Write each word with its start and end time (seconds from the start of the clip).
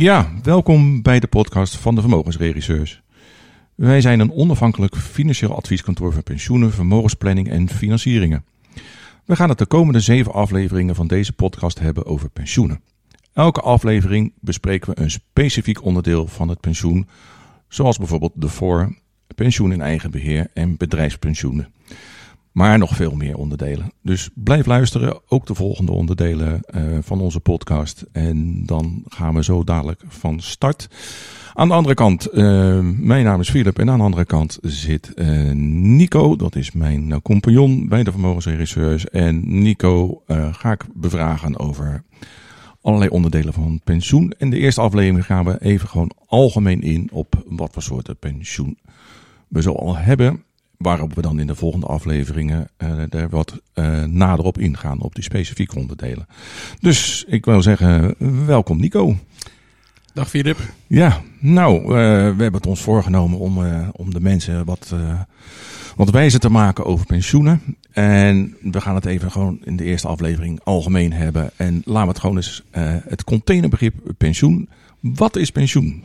Ja, 0.00 0.30
welkom 0.42 1.02
bij 1.02 1.20
de 1.20 1.26
podcast 1.26 1.76
van 1.76 1.94
de 1.94 2.00
Vermogensregisseurs. 2.00 3.02
Wij 3.74 4.00
zijn 4.00 4.20
een 4.20 4.32
onafhankelijk 4.32 4.96
financieel 4.96 5.56
advieskantoor 5.56 6.12
voor 6.12 6.22
pensioenen, 6.22 6.72
vermogensplanning 6.72 7.48
en 7.48 7.68
financieringen. 7.68 8.44
We 9.24 9.36
gaan 9.36 9.48
het 9.48 9.58
de 9.58 9.66
komende 9.66 10.00
zeven 10.00 10.32
afleveringen 10.32 10.94
van 10.94 11.06
deze 11.06 11.32
podcast 11.32 11.78
hebben 11.78 12.06
over 12.06 12.30
pensioenen. 12.30 12.80
Elke 13.32 13.60
aflevering 13.60 14.32
bespreken 14.40 14.94
we 14.94 15.00
een 15.00 15.10
specifiek 15.10 15.84
onderdeel 15.84 16.26
van 16.26 16.48
het 16.48 16.60
pensioen, 16.60 17.08
zoals 17.68 17.98
bijvoorbeeld 17.98 18.32
de 18.34 18.48
voor, 18.48 18.96
pensioen 19.34 19.72
in 19.72 19.80
eigen 19.80 20.10
beheer 20.10 20.46
en 20.54 20.76
bedrijfspensioenen. 20.76 21.72
Maar 22.52 22.78
nog 22.78 22.96
veel 22.96 23.14
meer 23.14 23.36
onderdelen. 23.36 23.92
Dus 24.02 24.30
blijf 24.34 24.66
luisteren, 24.66 25.20
ook 25.28 25.46
de 25.46 25.54
volgende 25.54 25.92
onderdelen 25.92 26.60
uh, 26.70 26.98
van 27.00 27.20
onze 27.20 27.40
podcast. 27.40 28.04
En 28.12 28.66
dan 28.66 29.02
gaan 29.08 29.34
we 29.34 29.44
zo 29.44 29.64
dadelijk 29.64 30.02
van 30.08 30.40
start. 30.40 30.88
Aan 31.54 31.68
de 31.68 31.74
andere 31.74 31.94
kant, 31.94 32.28
uh, 32.34 32.78
mijn 32.82 33.24
naam 33.24 33.40
is 33.40 33.50
Philip 33.50 33.78
en 33.78 33.90
aan 33.90 33.98
de 33.98 34.04
andere 34.04 34.24
kant 34.24 34.58
zit 34.62 35.12
uh, 35.14 35.50
Nico. 35.52 36.36
Dat 36.36 36.56
is 36.56 36.72
mijn 36.72 37.22
compagnon 37.22 37.88
bij 37.88 38.02
de 38.02 38.10
vermogensregisseurs. 38.10 39.08
En 39.08 39.60
Nico 39.62 40.22
ga 40.52 40.72
ik 40.72 40.86
bevragen 40.94 41.58
over 41.58 42.02
allerlei 42.80 43.10
onderdelen 43.10 43.52
van 43.52 43.80
pensioen. 43.84 44.34
In 44.38 44.50
de 44.50 44.58
eerste 44.58 44.80
aflevering 44.80 45.26
gaan 45.26 45.44
we 45.44 45.62
even 45.62 45.88
gewoon 45.88 46.10
algemeen 46.26 46.82
in 46.82 47.08
op 47.12 47.44
wat 47.46 47.72
voor 47.72 47.82
soorten 47.82 48.16
pensioen 48.16 48.78
we 49.48 49.62
zo 49.62 49.72
al 49.72 49.96
hebben. 49.96 50.44
Waarop 50.82 51.14
we 51.14 51.22
dan 51.22 51.40
in 51.40 51.46
de 51.46 51.54
volgende 51.54 51.86
afleveringen 51.86 52.68
uh, 52.78 53.14
er 53.14 53.28
wat 53.28 53.60
uh, 53.74 54.04
nader 54.04 54.44
op 54.44 54.58
ingaan, 54.58 55.00
op 55.00 55.14
die 55.14 55.24
specifieke 55.24 55.78
onderdelen. 55.78 56.26
Dus 56.78 57.24
ik 57.26 57.44
wil 57.44 57.62
zeggen, 57.62 58.14
welkom 58.46 58.80
Nico. 58.80 59.16
Dag 60.14 60.28
Filip. 60.28 60.58
Ja, 60.86 61.20
nou, 61.38 61.82
uh, 61.82 61.88
we 61.88 62.42
hebben 62.42 62.52
het 62.52 62.66
ons 62.66 62.80
voorgenomen 62.80 63.38
om, 63.38 63.58
om 63.92 64.12
de 64.12 64.20
mensen 64.20 64.64
wat, 64.64 64.94
wat 65.96 66.10
wijzer 66.10 66.40
te 66.40 66.50
maken 66.50 66.84
over 66.84 67.06
pensioenen. 67.06 67.62
En 67.92 68.56
we 68.60 68.80
gaan 68.80 68.94
het 68.94 69.06
even 69.06 69.30
gewoon 69.30 69.58
in 69.64 69.76
de 69.76 69.84
eerste 69.84 70.08
aflevering 70.08 70.60
algemeen 70.64 71.12
hebben. 71.12 71.50
En 71.56 71.82
laten 71.84 72.02
we 72.02 72.08
het 72.08 72.20
gewoon 72.20 72.36
eens 72.36 72.62
het 73.08 73.24
containerbegrip 73.24 73.94
pensioen. 74.18 74.68
Wat 75.00 75.36
is 75.36 75.50
pensioen? 75.50 76.04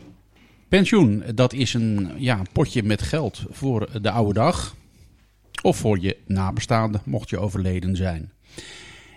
Pensioen, 0.67 1.23
dat 1.35 1.53
is 1.53 1.73
een 1.73 2.11
ja, 2.17 2.41
potje 2.51 2.83
met 2.83 3.01
geld 3.01 3.45
voor 3.49 4.01
de 4.01 4.11
oude 4.11 4.33
dag. 4.33 4.75
Of 5.61 5.77
voor 5.77 5.99
je 5.99 6.17
nabestaanden, 6.27 7.01
mocht 7.05 7.29
je 7.29 7.39
overleden 7.39 7.95
zijn. 7.95 8.31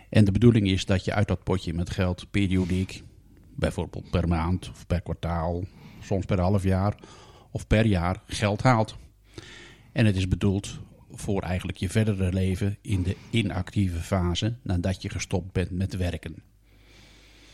En 0.08 0.24
de 0.24 0.32
bedoeling 0.32 0.68
is 0.68 0.84
dat 0.84 1.04
je 1.04 1.14
uit 1.14 1.28
dat 1.28 1.42
potje 1.42 1.74
met 1.74 1.90
geld 1.90 2.30
periodiek, 2.30 3.02
bijvoorbeeld 3.54 4.10
per 4.10 4.28
maand 4.28 4.70
of 4.70 4.86
per 4.86 5.00
kwartaal, 5.00 5.64
soms 6.02 6.24
per 6.24 6.40
half 6.40 6.62
jaar 6.62 6.94
of 7.50 7.66
per 7.66 7.86
jaar 7.86 8.22
geld 8.26 8.62
haalt. 8.62 8.96
En 9.92 10.06
het 10.06 10.16
is 10.16 10.28
bedoeld 10.28 10.78
voor 11.10 11.42
eigenlijk 11.42 11.78
je 11.78 11.88
verdere 11.88 12.32
leven 12.32 12.78
in 12.82 13.02
de 13.02 13.16
inactieve 13.30 14.00
fase 14.00 14.54
nadat 14.62 15.02
je 15.02 15.08
gestopt 15.08 15.52
bent 15.52 15.70
met 15.70 15.96
werken. 15.96 16.42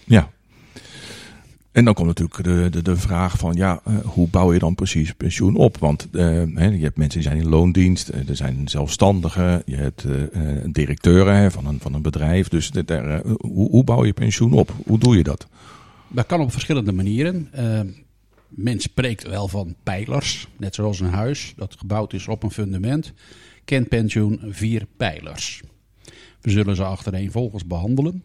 Ja, 0.04 0.30
en 1.74 1.84
dan 1.84 1.94
komt 1.94 2.06
natuurlijk 2.06 2.44
de, 2.44 2.68
de, 2.70 2.82
de 2.82 2.96
vraag 2.96 3.38
van, 3.38 3.54
ja, 3.54 3.80
uh, 3.88 3.96
hoe 4.04 4.28
bouw 4.28 4.52
je 4.52 4.58
dan 4.58 4.74
precies 4.74 5.12
pensioen 5.12 5.56
op? 5.56 5.78
Want 5.78 6.08
uh, 6.12 6.22
hè, 6.54 6.66
je 6.66 6.82
hebt 6.82 6.96
mensen 6.96 7.20
die 7.20 7.28
zijn 7.28 7.40
in 7.40 7.48
loondienst, 7.48 8.10
uh, 8.10 8.28
er 8.28 8.36
zijn 8.36 8.68
zelfstandigen, 8.68 9.62
je 9.66 9.76
hebt 9.76 10.04
directeuren 10.72 11.36
hè, 11.36 11.50
van, 11.50 11.66
een, 11.66 11.80
van 11.80 11.94
een 11.94 12.02
bedrijf. 12.02 12.48
Dus 12.48 12.70
de, 12.70 13.22
hoe, 13.38 13.70
hoe 13.70 13.84
bouw 13.84 14.04
je 14.04 14.12
pensioen 14.12 14.52
op? 14.52 14.74
Hoe 14.86 14.98
doe 14.98 15.16
je 15.16 15.22
dat? 15.22 15.46
Dat 16.08 16.26
kan 16.26 16.40
op 16.40 16.52
verschillende 16.52 16.92
manieren. 16.92 17.50
men 18.48 18.80
spreekt 18.80 19.28
wel 19.28 19.48
van 19.48 19.74
pijlers, 19.82 20.48
net 20.56 20.74
zoals 20.74 21.00
een 21.00 21.12
huis 21.12 21.54
dat 21.56 21.74
gebouwd 21.78 22.12
is 22.12 22.28
op 22.28 22.42
een 22.42 22.50
fundament. 22.50 23.12
Kent 23.64 23.88
pensioen 23.88 24.40
vier 24.48 24.86
pijlers. 24.96 25.62
We 26.40 26.50
zullen 26.50 26.76
ze 26.76 26.84
achtereenvolgens 26.84 27.66
behandelen 27.66 28.22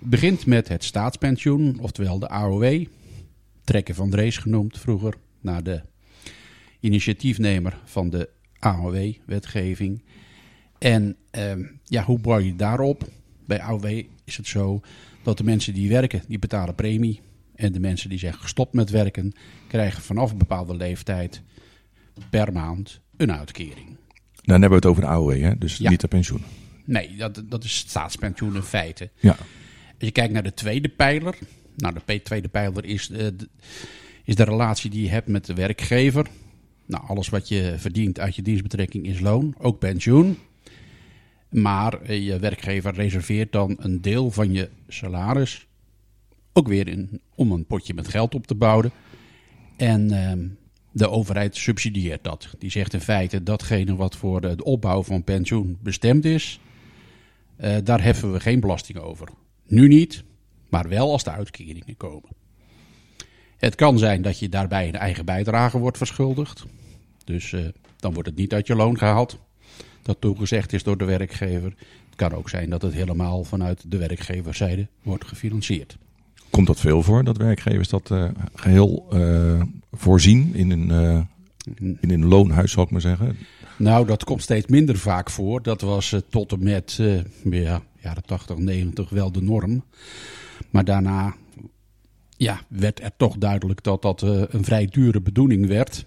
begint 0.00 0.46
met 0.46 0.68
het 0.68 0.84
staatspensioen, 0.84 1.78
oftewel 1.80 2.18
de 2.18 2.28
AOW. 2.28 2.84
Trekken 3.64 3.94
van 3.94 4.10
Drees 4.10 4.36
genoemd 4.36 4.78
vroeger, 4.78 5.14
naar 5.40 5.62
de 5.62 5.80
initiatiefnemer 6.80 7.78
van 7.84 8.10
de 8.10 8.28
AOW-wetgeving. 8.58 10.02
En 10.78 11.16
eh, 11.30 11.52
ja, 11.84 12.04
hoe 12.04 12.18
bouw 12.18 12.38
je 12.38 12.56
daarop? 12.56 13.08
Bij 13.46 13.60
AOW 13.60 14.02
is 14.24 14.36
het 14.36 14.46
zo 14.46 14.80
dat 15.22 15.38
de 15.38 15.44
mensen 15.44 15.74
die 15.74 15.88
werken, 15.88 16.22
die 16.28 16.38
betalen 16.38 16.74
premie. 16.74 17.20
En 17.54 17.72
de 17.72 17.80
mensen 17.80 18.08
die 18.08 18.18
zijn 18.18 18.34
gestopt 18.34 18.72
met 18.72 18.90
werken, 18.90 19.32
krijgen 19.66 20.02
vanaf 20.02 20.30
een 20.30 20.38
bepaalde 20.38 20.76
leeftijd 20.76 21.42
per 22.30 22.52
maand 22.52 23.00
een 23.16 23.32
uitkering. 23.32 23.96
Dan 24.42 24.60
hebben 24.60 24.68
we 24.68 24.74
het 24.74 24.86
over 24.86 25.02
de 25.02 25.08
AOW, 25.08 25.40
hè? 25.40 25.58
dus 25.58 25.78
niet 25.78 26.00
de 26.00 26.08
pensioen. 26.08 26.42
Nee, 26.84 27.16
dat, 27.16 27.42
dat 27.48 27.64
is 27.64 27.76
staatspensioen 27.76 28.54
in 28.54 28.62
feite. 28.62 29.10
Ja. 29.14 29.36
Je 30.00 30.10
kijkt 30.10 30.32
naar 30.32 30.42
de 30.42 30.54
tweede 30.54 30.88
pijler. 30.88 31.38
Nou, 31.76 31.94
de 32.06 32.22
tweede 32.22 32.48
pijler 32.48 32.84
is, 32.84 33.10
uh, 33.10 33.18
de, 33.18 33.48
is 34.24 34.34
de 34.34 34.44
relatie 34.44 34.90
die 34.90 35.02
je 35.02 35.08
hebt 35.08 35.28
met 35.28 35.46
de 35.46 35.54
werkgever. 35.54 36.26
Nou, 36.86 37.04
alles 37.06 37.28
wat 37.28 37.48
je 37.48 37.74
verdient 37.76 38.20
uit 38.20 38.36
je 38.36 38.42
dienstbetrekking 38.42 39.06
is 39.06 39.20
loon, 39.20 39.54
ook 39.58 39.78
pensioen. 39.78 40.38
Maar 41.50 42.10
uh, 42.10 42.26
je 42.26 42.38
werkgever 42.38 42.94
reserveert 42.94 43.52
dan 43.52 43.76
een 43.80 44.00
deel 44.00 44.30
van 44.30 44.52
je 44.52 44.68
salaris 44.88 45.66
ook 46.52 46.68
weer 46.68 46.88
in, 46.88 47.20
om 47.34 47.52
een 47.52 47.66
potje 47.66 47.94
met 47.94 48.08
geld 48.08 48.34
op 48.34 48.46
te 48.46 48.54
bouwen. 48.54 48.90
En 49.76 50.12
uh, 50.12 50.32
de 50.92 51.10
overheid 51.10 51.56
subsidieert 51.56 52.24
dat. 52.24 52.54
Die 52.58 52.70
zegt 52.70 52.92
in 52.92 53.00
feite 53.00 53.42
datgene 53.42 53.96
wat 53.96 54.16
voor 54.16 54.40
de 54.40 54.64
opbouw 54.64 55.02
van 55.02 55.24
pensioen 55.24 55.78
bestemd 55.82 56.24
is, 56.24 56.60
uh, 57.60 57.76
daar 57.84 58.02
heffen 58.02 58.32
we 58.32 58.40
geen 58.40 58.60
belasting 58.60 58.98
over. 58.98 59.28
Nu 59.70 59.88
niet, 59.88 60.24
maar 60.68 60.88
wel 60.88 61.12
als 61.12 61.24
de 61.24 61.30
uitkeringen 61.30 61.96
komen. 61.96 62.28
Het 63.56 63.74
kan 63.74 63.98
zijn 63.98 64.22
dat 64.22 64.38
je 64.38 64.48
daarbij 64.48 64.88
een 64.88 64.94
eigen 64.94 65.24
bijdrage 65.24 65.78
wordt 65.78 65.96
verschuldigd. 65.96 66.64
Dus 67.24 67.52
uh, 67.52 67.68
dan 67.96 68.12
wordt 68.12 68.28
het 68.28 68.38
niet 68.38 68.52
uit 68.52 68.66
je 68.66 68.74
loon 68.74 68.98
gehaald. 68.98 69.38
Dat 70.02 70.20
toegezegd 70.20 70.72
is 70.72 70.82
door 70.82 70.98
de 70.98 71.04
werkgever. 71.04 71.74
Het 72.06 72.16
kan 72.16 72.32
ook 72.32 72.48
zijn 72.48 72.70
dat 72.70 72.82
het 72.82 72.92
helemaal 72.92 73.44
vanuit 73.44 73.90
de 73.90 73.96
werkgeverszijde 73.96 74.86
wordt 75.02 75.24
gefinancierd. 75.24 75.96
Komt 76.50 76.66
dat 76.66 76.80
veel 76.80 77.02
voor, 77.02 77.24
dat 77.24 77.36
werkgevers 77.36 77.88
dat 77.88 78.10
uh, 78.10 78.28
geheel 78.54 79.06
uh, 79.12 79.62
voorzien 79.92 80.54
in 80.54 80.70
een, 80.70 81.26
in 82.00 82.10
een 82.10 82.26
loonhuis, 82.26 82.72
zou 82.72 82.86
ik 82.86 82.92
maar 82.92 83.00
zeggen? 83.00 83.36
Nou, 83.80 84.06
dat 84.06 84.24
komt 84.24 84.42
steeds 84.42 84.66
minder 84.66 84.98
vaak 84.98 85.30
voor. 85.30 85.62
Dat 85.62 85.80
was 85.80 86.16
tot 86.28 86.52
en 86.52 86.62
met 86.62 87.00
ja, 87.44 87.82
jaren 88.02 88.24
80, 88.24 88.56
90 88.56 89.08
wel 89.08 89.32
de 89.32 89.42
norm. 89.42 89.84
Maar 90.70 90.84
daarna 90.84 91.34
ja, 92.36 92.60
werd 92.68 93.02
er 93.02 93.12
toch 93.16 93.38
duidelijk 93.38 93.82
dat 93.82 94.02
dat 94.02 94.22
uh, 94.22 94.42
een 94.48 94.64
vrij 94.64 94.86
dure 94.86 95.20
bedoeling 95.20 95.66
werd. 95.66 96.06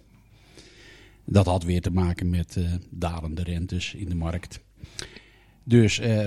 Dat 1.26 1.46
had 1.46 1.64
weer 1.64 1.82
te 1.82 1.92
maken 1.92 2.30
met 2.30 2.56
uh, 2.56 2.74
dalende 2.90 3.44
rentes 3.44 3.94
in 3.94 4.10
de 4.10 4.16
markt. 4.16 4.60
Dus 5.64 6.00
uh, 6.00 6.26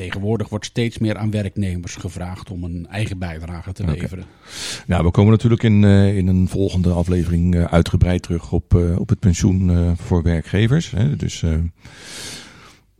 tegenwoordig 0.00 0.48
wordt 0.48 0.64
steeds 0.64 0.98
meer 0.98 1.16
aan 1.16 1.30
werknemers 1.30 1.96
gevraagd 1.96 2.50
om 2.50 2.64
een 2.64 2.86
eigen 2.90 3.18
bijdrage 3.18 3.72
te 3.72 3.84
leveren. 3.84 4.24
Okay. 4.24 4.84
Nou, 4.86 5.04
we 5.04 5.10
komen 5.10 5.30
natuurlijk 5.30 5.62
in, 5.62 5.84
in 5.84 6.26
een 6.26 6.48
volgende 6.48 6.90
aflevering 6.90 7.66
uitgebreid 7.66 8.22
terug 8.22 8.52
op, 8.52 8.74
op 8.74 9.08
het 9.08 9.18
pensioen 9.18 9.96
voor 9.96 10.22
werkgevers. 10.22 10.90
Hè. 10.90 11.16
Dus 11.16 11.44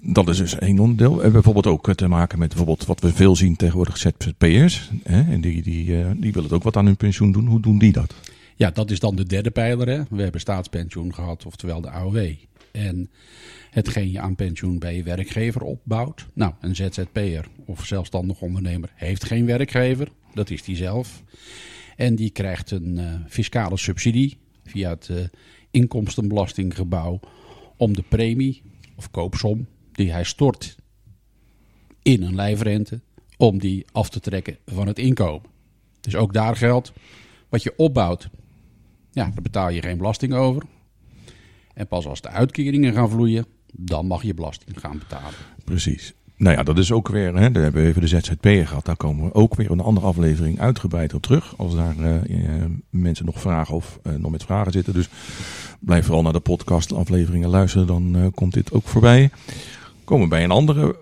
dat 0.03 0.29
is 0.29 0.37
dus 0.37 0.59
één 0.59 0.79
onderdeel. 0.79 1.23
En 1.23 1.33
bijvoorbeeld 1.33 1.67
ook 1.67 1.95
te 1.95 2.09
maken 2.09 2.39
met 2.39 2.49
bijvoorbeeld 2.49 2.87
wat 2.87 3.01
we 3.01 3.13
veel 3.13 3.37
zien 3.37 3.57
tegenwoordig 3.57 3.97
ZZP'ers. 3.97 4.91
En 5.05 5.41
die, 5.41 5.63
die, 5.63 6.15
die 6.17 6.33
willen 6.33 6.51
ook 6.51 6.63
wat 6.63 6.77
aan 6.77 6.87
hun 6.87 6.97
pensioen 6.97 7.33
doen. 7.33 7.47
Hoe 7.47 7.61
doen 7.61 7.79
die 7.79 7.93
dat? 7.93 8.15
Ja, 8.57 8.71
dat 8.71 8.91
is 8.91 9.01
dan 9.01 9.17
de 9.17 9.25
derde 9.25 9.51
pijler. 9.51 9.89
Hè? 9.89 10.03
We 10.11 10.23
hebben 10.23 10.41
staatspensioen 10.41 11.15
gehad, 11.15 11.47
oftewel 11.47 11.81
de 11.81 11.91
AOW. 11.91 12.31
En 12.73 13.11
hetgeen 13.71 14.11
je 14.11 14.21
aan 14.21 14.35
pensioen 14.35 14.79
bij 14.79 14.97
je 14.97 15.03
werkgever 15.03 15.63
opbouwt. 15.63 16.27
Nou, 16.33 16.53
een 16.61 16.77
ZZP'er 16.77 17.49
of 17.67 17.87
zelfstandig 17.87 18.41
ondernemer 18.41 18.93
heeft 18.95 19.25
geen 19.25 19.47
werkgever. 19.47 20.09
Dat 20.35 20.51
is 20.51 20.63
die 20.63 20.77
zelf. 20.77 21.23
En 21.97 22.15
die 22.15 22.31
krijgt 22.31 22.71
een 22.71 22.99
uh, 22.99 23.15
fiscale 23.29 23.77
subsidie 23.77 24.39
via 24.65 24.91
het 24.91 25.09
uh, 25.11 25.25
inkomstenbelastinggebouw 25.71 27.21
om 27.77 27.95
de 27.95 28.05
premie 28.09 28.63
of 28.97 29.11
koopsom 29.11 29.67
die 29.93 30.13
hij 30.13 30.25
stort 30.25 30.77
in 32.03 32.23
een 32.23 32.35
lijfrente 32.35 33.01
om 33.37 33.59
die 33.59 33.85
af 33.93 34.11
te 34.11 34.21
trekken 34.21 34.59
van 34.67 34.87
het 34.87 34.99
inkomen. 34.99 35.49
Dus 36.01 36.17
ook 36.17 36.33
daar 36.33 36.57
geldt, 36.57 36.93
wat 37.49 37.63
je 37.63 37.77
opbouwt, 37.77 38.29
ja, 39.11 39.25
daar 39.25 39.43
betaal 39.43 39.69
je 39.69 39.83
geen 39.83 39.97
belasting 39.97 40.35
over. 40.35 40.63
En 41.81 41.87
pas 41.87 42.07
als 42.07 42.21
de 42.21 42.29
uitkeringen 42.29 42.93
gaan 42.93 43.11
vloeien, 43.11 43.47
dan 43.73 44.07
mag 44.07 44.23
je 44.23 44.35
belasting 44.35 44.81
gaan 44.81 44.99
betalen. 44.99 45.39
Precies. 45.65 46.15
Nou 46.37 46.57
ja, 46.57 46.63
dat 46.63 46.79
is 46.79 46.93
ook 46.93 47.09
weer, 47.09 47.37
hè, 47.37 47.51
daar 47.51 47.63
hebben 47.63 47.83
we 47.83 47.89
even 47.89 48.01
de 48.01 48.09
ZZP'er 48.09 48.67
gehad. 48.67 48.85
Daar 48.85 48.97
komen 48.97 49.25
we 49.25 49.35
ook 49.35 49.55
weer 49.55 49.71
een 49.71 49.81
andere 49.81 50.07
aflevering 50.07 50.61
uitgebreid 50.61 51.15
op 51.15 51.23
terug. 51.23 51.55
Als 51.57 51.75
daar 51.75 51.95
uh, 51.97 52.65
mensen 52.91 53.25
nog 53.25 53.41
vragen 53.41 53.75
of 53.75 53.99
uh, 54.03 54.15
nog 54.15 54.31
met 54.31 54.45
vragen 54.45 54.73
zitten. 54.73 54.93
Dus 54.93 55.09
blijf 55.81 56.05
vooral 56.05 56.23
naar 56.23 56.33
de 56.33 56.41
podcast 56.41 56.93
afleveringen 56.93 57.49
luisteren. 57.49 57.87
Dan 57.87 58.33
komt 58.35 58.55
dit 58.55 58.73
ook 58.73 58.87
voorbij. 58.89 59.31
Komen 60.11 60.29
bij 60.29 60.45
een 60.45 60.51
andere 60.51 60.97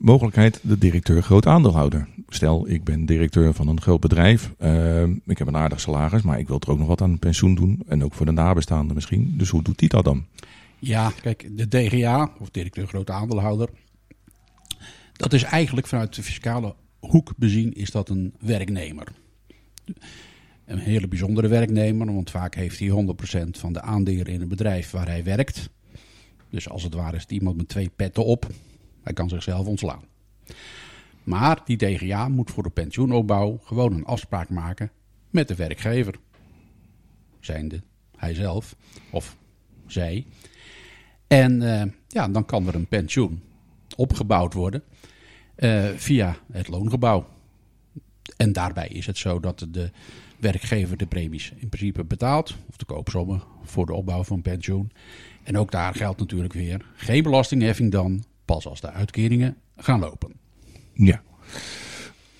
mogelijkheid. 0.00 0.60
De 0.62 0.78
directeur 0.78 1.22
groot 1.22 1.46
aandeelhouder. 1.46 2.08
Stel, 2.28 2.68
ik 2.68 2.84
ben 2.84 3.06
directeur 3.06 3.54
van 3.54 3.68
een 3.68 3.80
groot 3.80 4.00
bedrijf. 4.00 4.52
ik 5.26 5.38
heb 5.38 5.46
een 5.46 5.56
aardig 5.56 5.80
salaris, 5.80 6.22
maar 6.22 6.38
ik 6.38 6.48
wil 6.48 6.60
er 6.60 6.70
ook 6.70 6.78
nog 6.78 6.86
wat 6.86 7.00
aan 7.00 7.18
pensioen 7.18 7.54
doen. 7.54 7.82
En 7.88 8.04
ook 8.04 8.14
voor 8.14 8.26
de 8.26 8.32
nabestaanden 8.32 8.94
misschien. 8.94 9.34
Dus 9.36 9.48
hoe 9.48 9.62
doet 9.62 9.78
die 9.78 9.88
dat 9.88 10.04
dan? 10.04 10.24
Ja, 10.78 11.12
kijk, 11.22 11.48
de 11.50 11.68
DGA, 11.68 12.30
of 12.40 12.50
directeur 12.50 12.86
groot 12.86 13.10
aandeelhouder 13.10 13.68
dat 15.22 15.32
is 15.32 15.42
eigenlijk 15.42 15.86
vanuit 15.86 16.14
de 16.14 16.22
fiscale 16.22 16.74
hoek 17.00 17.32
bezien 17.36 17.72
is 17.72 17.90
dat 17.90 18.08
een 18.08 18.34
werknemer. 18.40 19.06
Een 20.64 20.78
hele 20.78 21.08
bijzondere 21.08 21.48
werknemer, 21.48 22.14
want 22.14 22.30
vaak 22.30 22.54
heeft 22.54 22.78
hij 22.78 22.88
100% 23.46 23.48
van 23.50 23.72
de 23.72 23.80
aandelen 23.80 24.26
in 24.26 24.40
het 24.40 24.48
bedrijf 24.48 24.90
waar 24.90 25.06
hij 25.06 25.24
werkt. 25.24 25.70
Dus 26.52 26.68
als 26.68 26.82
het 26.82 26.94
ware 26.94 27.16
is 27.16 27.22
het 27.22 27.30
iemand 27.30 27.56
met 27.56 27.68
twee 27.68 27.90
petten 27.96 28.24
op. 28.24 28.46
Hij 29.02 29.12
kan 29.12 29.28
zichzelf 29.28 29.66
ontslaan. 29.66 30.02
Maar 31.24 31.60
die 31.64 31.76
DGA 31.76 32.28
moet 32.28 32.50
voor 32.50 32.62
de 32.62 32.70
pensioenopbouw 32.70 33.60
gewoon 33.64 33.92
een 33.92 34.04
afspraak 34.04 34.48
maken 34.48 34.90
met 35.30 35.48
de 35.48 35.54
werkgever. 35.54 36.14
Zijnde 37.40 37.82
hij 38.16 38.34
zelf 38.34 38.76
of 39.10 39.36
zij. 39.86 40.26
En 41.26 41.62
uh, 41.62 41.82
ja, 42.08 42.28
dan 42.28 42.44
kan 42.44 42.66
er 42.66 42.74
een 42.74 42.86
pensioen 42.86 43.42
opgebouwd 43.96 44.52
worden 44.52 44.82
uh, 45.56 45.88
via 45.96 46.36
het 46.52 46.68
loongebouw. 46.68 47.26
En 48.36 48.52
daarbij 48.52 48.88
is 48.88 49.06
het 49.06 49.18
zo 49.18 49.40
dat 49.40 49.66
de 49.70 49.90
werkgever 50.38 50.96
de 50.96 51.06
premies 51.06 51.52
in 51.56 51.68
principe 51.68 52.04
betaalt, 52.04 52.56
of 52.68 52.76
de 52.76 52.84
koopsommen 52.84 53.42
voor 53.62 53.86
de 53.86 53.92
opbouw 53.92 54.24
van 54.24 54.42
pensioen. 54.42 54.92
En 55.42 55.58
ook 55.58 55.70
daar 55.70 55.94
geldt 55.94 56.20
natuurlijk 56.20 56.52
weer 56.52 56.84
geen 56.94 57.22
belastingheffing 57.22 57.92
dan, 57.92 58.24
pas 58.44 58.66
als 58.66 58.80
de 58.80 58.90
uitkeringen 58.90 59.56
gaan 59.76 60.00
lopen. 60.00 60.32
Ja. 60.92 61.22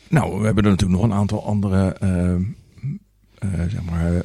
Nou, 0.09 0.39
we 0.39 0.45
hebben 0.45 0.65
er 0.65 0.71
natuurlijk 0.71 1.01
nog 1.01 1.11
een 1.11 1.17
aantal 1.17 1.45
andere, 1.45 1.97
uh, 2.03 2.11
uh, 3.51 3.69
zeg 3.69 3.85
maar, 3.85 4.25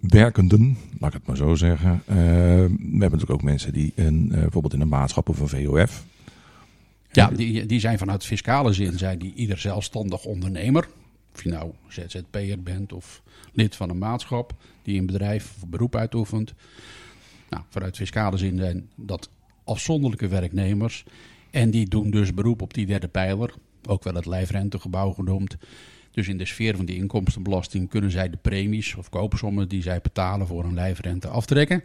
werkenden, 0.00 0.76
laat 0.98 1.14
ik 1.14 1.18
het 1.18 1.26
maar 1.26 1.36
zo 1.36 1.54
zeggen. 1.54 2.02
we 2.06 2.12
hebben 2.12 2.98
natuurlijk 2.98 3.30
ook 3.30 3.42
mensen 3.42 3.72
die 3.72 3.92
een, 3.96 4.28
bijvoorbeeld 4.28 4.74
in 4.74 4.80
een 4.80 4.88
maatschap 4.88 5.28
of 5.28 5.40
een 5.40 5.48
VOF 5.48 6.04
ja, 7.12 7.28
die, 7.28 7.66
die 7.66 7.80
zijn 7.80 7.98
vanuit 7.98 8.26
fiscale 8.26 8.72
zin 8.72 8.98
zijn 8.98 9.18
die 9.18 9.34
ieder 9.34 9.58
zelfstandig 9.58 10.24
ondernemer. 10.24 10.88
Of 11.34 11.42
je 11.42 11.50
nou 11.50 11.72
ZZP'er 11.88 12.62
bent 12.62 12.92
of 12.92 13.22
lid 13.52 13.76
van 13.76 13.90
een 13.90 13.98
maatschap 13.98 14.54
die 14.82 14.98
een 14.98 15.06
bedrijf 15.06 15.54
of 15.56 15.68
beroep 15.68 15.96
uitoefent. 15.96 16.54
Nou, 17.52 17.64
vanuit 17.68 17.96
fiscale 17.96 18.36
zin 18.36 18.58
zijn 18.58 18.88
dat 18.96 19.30
afzonderlijke 19.64 20.28
werknemers. 20.28 21.04
En 21.50 21.70
die 21.70 21.88
doen 21.88 22.10
dus 22.10 22.34
beroep 22.34 22.62
op 22.62 22.74
die 22.74 22.86
derde 22.86 23.08
pijler, 23.08 23.54
ook 23.86 24.04
wel 24.04 24.14
het 24.14 24.26
lijfrentegebouw 24.26 25.12
genoemd. 25.12 25.56
Dus 26.10 26.28
in 26.28 26.38
de 26.38 26.46
sfeer 26.46 26.76
van 26.76 26.84
die 26.84 26.96
inkomstenbelasting 26.96 27.88
kunnen 27.88 28.10
zij 28.10 28.30
de 28.30 28.36
premies 28.36 28.94
of 28.94 29.08
koopsommen 29.08 29.68
die 29.68 29.82
zij 29.82 30.00
betalen 30.00 30.46
voor 30.46 30.64
een 30.64 30.74
lijfrente 30.74 31.28
aftrekken. 31.28 31.82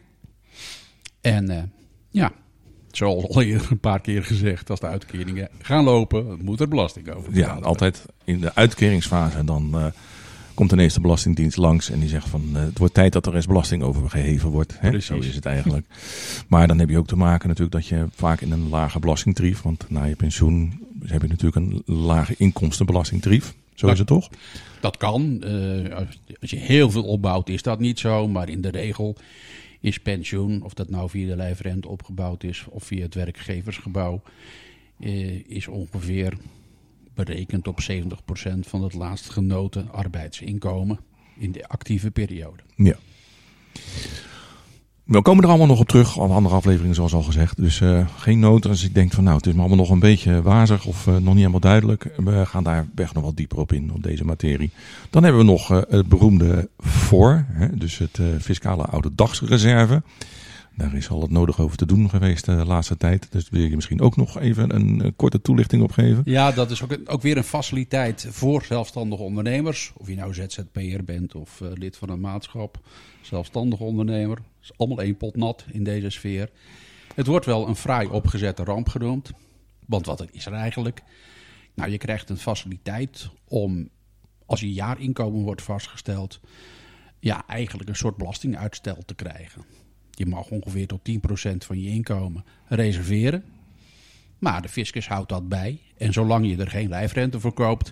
En 1.22 1.52
uh, 1.52 1.64
ja, 2.10 2.31
zoals 2.92 3.28
al 3.28 3.42
eerder 3.42 3.72
een 3.72 3.80
paar 3.80 4.02
keer 4.02 4.24
gezegd, 4.24 4.69
als 4.69 4.80
de 4.80 4.88
uitkeringen 4.88 5.50
gaan 5.62 5.84
lopen, 5.84 6.40
moet 6.44 6.60
er 6.60 6.68
belasting 6.68 7.10
over 7.10 7.36
Ja, 7.36 7.54
altijd 7.54 8.06
in 8.24 8.40
de 8.40 8.56
uitkeringsfase 8.56 9.44
dan 9.44 9.72
uh, 9.75 9.86
komt 10.57 10.71
ineens 10.71 10.94
de 10.94 11.01
Belastingdienst 11.01 11.57
langs 11.57 11.89
en 11.89 12.00
die 12.00 12.09
zegt 12.09 12.30
van 12.30 12.44
uh, 12.54 12.59
het 12.62 12.77
wordt 12.77 12.94
tijd 12.94 13.13
dat 13.13 13.25
er 13.25 13.36
eens 13.36 13.45
belasting 13.45 13.83
over 13.83 14.09
geheven 14.09 14.50
wordt. 14.50 14.75
Hè? 14.80 15.00
Zo 15.00 15.18
is 15.18 15.36
het 15.36 15.45
eigenlijk. 15.45 15.86
maar 16.48 16.68
dan 16.68 16.80
heb 16.80 16.89
je 16.89 16.98
ook 16.98 17.07
te 17.07 17.18
maken 17.18 17.48
natuurlijk 17.48 17.75
dat 17.75 17.88
je 17.88 18.07
vaak 18.12 18.42
in 18.42 18.51
een 18.51 18.69
lage 18.69 19.00
belastingtarief, 19.00 19.62
want 19.62 19.89
na 19.89 20.04
je 20.04 20.15
pensioen 20.15 20.88
heb 21.06 21.21
je 21.21 21.27
natuurlijk 21.27 21.56
een 21.56 21.81
lage 21.86 22.36
inkomstenbelastingtarief. 22.38 23.54
Zo 23.74 23.88
is 23.88 23.98
het 23.98 24.07
toch? 24.07 24.30
Dat 24.80 24.98
kan. 24.98 25.42
Uh, 25.45 25.95
als 26.42 26.50
je 26.50 26.57
heel 26.57 26.92
veel 26.92 27.04
opbouwt 27.04 27.50
is 27.50 27.62
dat 27.62 27.80
niet 27.80 28.00
zo, 28.00 28.27
maar 28.27 28.50
in 28.50 28.62
de 28.62 28.69
regel 28.69 29.15
is 29.80 30.00
pensioen, 30.00 30.63
of 30.63 30.74
dat 30.74 30.89
nou 30.89 31.09
via 31.09 31.27
de 31.27 31.36
lijfrente 31.36 31.88
opgebouwd 31.88 32.44
is 32.44 32.65
of 32.69 32.83
via 32.83 33.01
het 33.01 33.15
werkgeversgebouw, 33.15 34.21
eh, 35.00 35.50
is 35.50 35.68
ongeveer 35.68 36.33
berekend 37.18 37.68
op 37.68 37.80
70% 37.92 38.60
van 38.60 38.84
het 38.84 38.94
laatst 38.94 39.30
genoten 39.30 39.92
arbeidsinkomen 39.92 41.00
in 41.38 41.52
de 41.52 41.68
actieve 41.68 42.12
periode. 42.12 42.64
Ja. 42.75 42.96
We 45.04 45.22
komen 45.22 45.44
er 45.44 45.50
allemaal 45.50 45.68
nog 45.68 45.80
op 45.80 45.88
terug, 45.88 46.19
al 46.19 46.31
andere 46.31 46.56
afleveringen 46.56 46.96
zoals 46.96 47.14
al 47.14 47.22
gezegd. 47.22 47.58
Dus 47.58 47.80
uh, 47.80 48.08
geen 48.18 48.40
noten 48.40 48.69
als 48.69 48.84
ik 48.84 48.94
denk 48.94 49.14
van 49.14 49.24
nou, 49.24 49.38
het 49.38 49.46
is 49.46 49.54
me 49.54 49.60
allemaal 49.60 49.78
nog 49.78 49.90
een 49.90 50.00
beetje 50.00 50.42
wazig 50.42 50.86
of 50.86 51.08
uh, 51.08 51.14
nog 51.14 51.24
niet 51.24 51.36
helemaal 51.36 51.60
duidelijk. 51.60 52.12
We 52.18 52.46
gaan 52.46 52.64
daar 52.64 52.88
weg 52.96 53.14
nog 53.14 53.24
wat 53.24 53.36
dieper 53.36 53.58
op 53.58 53.72
in, 53.74 53.92
op 53.94 54.04
deze 54.04 54.25
materie. 54.25 54.72
Dan 55.10 55.24
hebben 55.24 55.42
we 55.42 55.48
nog 55.48 55.72
uh, 55.72 55.81
het 55.90 56.08
beroemde 56.08 56.69
voor, 56.78 57.46
hè, 57.50 57.78
dus 57.78 57.98
het 57.98 58.19
fiscale 58.40 58.84
oude 58.84 59.10
dagsreserve. 59.16 60.02
Daar 60.78 60.94
is 60.94 61.10
al 61.10 61.22
het 61.22 61.32
nodig 61.32 61.60
over 61.60 61.78
te 61.78 61.86
doen 61.86 62.10
geweest 62.10 62.46
de 62.46 62.52
laatste 62.52 62.98
tijd. 62.98 63.32
Dus 63.32 63.50
wil 63.50 63.62
je 63.62 63.76
misschien 63.76 64.02
ook 64.02 64.16
nog 64.16 64.40
even 64.40 64.76
een 64.76 65.14
korte 65.16 65.42
toelichting 65.42 65.84
op 65.84 65.92
geven? 65.92 66.22
Ja, 66.26 66.52
dat 66.52 66.72
is 66.72 66.84
ook, 66.84 66.98
ook 67.06 67.22
weer 67.22 67.38
een 67.38 67.44
faciliteit 67.44 68.28
voor 68.30 68.64
zelfstandige 68.64 69.24
ondernemers. 69.24 69.94
Of 69.98 70.08
je 70.08 70.16
nou 70.16 70.34
ZZP'er 70.34 71.04
bent 71.04 71.36
of 71.36 71.62
lid 71.74 71.98
van 71.98 72.10
een 72.10 72.20
maatschap, 72.20 72.80
zelfstandige 73.22 73.84
ondernemer 73.84 74.38
is 74.62 74.72
allemaal 74.78 75.02
één 75.02 75.18
pot 75.18 75.36
nat 75.36 75.66
in 75.72 75.84
deze 75.84 76.10
sfeer. 76.10 76.50
Het 77.16 77.28
wordt 77.28 77.46
wel 77.46 77.68
een 77.68 77.76
fraai 77.76 78.08
opgezette 78.08 78.64
ramp 78.64 78.90
genoemd. 78.90 79.32
Want 79.86 80.06
wat 80.06 80.28
is 80.32 80.46
er 80.46 80.54
eigenlijk? 80.54 81.04
Nou, 81.74 81.92
je 81.92 81.98
krijgt 81.98 82.30
een 82.30 82.38
faciliteit 82.38 83.30
om, 83.48 83.90
als 84.46 84.60
je 84.60 84.74
jaarinkomen 84.74 85.44
wordt 85.44 85.62
vastgesteld, 85.62 86.40
ja, 87.19 87.48
eigenlijk 87.48 87.90
een 87.90 87.96
soort 87.96 88.18
belastinguitstel 88.18 88.98
te 89.06 89.16
krijgen. 89.16 89.66
Je 90.18 90.26
mag 90.26 90.50
ongeveer 90.50 90.88
tot 90.88 91.00
10% 91.09 91.57
van 91.57 91.81
je 91.81 91.90
inkomen 91.90 92.45
reserveren. 92.68 93.44
Maar 94.40 94.62
de 94.62 94.69
fiscus 94.69 95.07
houdt 95.07 95.30
dat 95.30 95.50
bij. 95.50 95.80
En 95.97 96.14
zolang 96.14 96.50
je 96.50 96.57
er 96.57 96.69
geen 96.69 96.90
lijfrente 96.90 97.40
voor 97.40 97.54
koopt, 97.54 97.92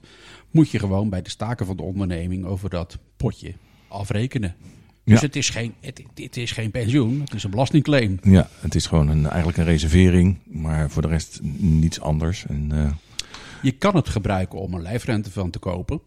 moet 0.52 0.70
je 0.70 0.80
gewoon 0.80 1.10
bij 1.10 1.22
de 1.22 1.30
staken 1.30 1.66
van 1.66 1.78
de 1.78 1.84
onderneming 1.84 2.46
over 2.46 2.70
dat 2.70 2.98
potje 3.18 3.54
afrekenen. 3.88 4.56
Dus 5.04 5.22
het, 5.22 5.36
is 5.36 5.50
geen, 5.50 5.74
het, 5.80 6.04
het, 6.14 6.38
is 6.38 6.52
geen 6.52 6.72
pensioen, 6.72 7.20
het 7.20 7.34
is 7.34 7.44
een 7.44 7.50
belastingclaim. 7.50 8.20
Ja, 8.24 8.50
het 8.60 8.76
is 8.76 8.86
gewoon 8.86 9.08
een, 9.08 9.28
eigenlijk 9.28 9.58
een 9.58 9.66
reservering, 9.66 10.38
maar 10.46 10.90
voor 10.90 11.02
de 11.02 11.08
rest 11.08 11.40
niets 11.58 12.02
anders. 12.02 12.46
En, 12.46 12.70
uh... 12.74 12.92
Je 13.62 13.72
kan 13.72 13.96
het 13.96 14.10
gebruiken 14.10 14.60
om 14.60 14.74
een 14.74 14.82
lijfrente 14.82 15.32
van 15.32 15.50
te 15.50 15.60
kopen. 15.60 16.02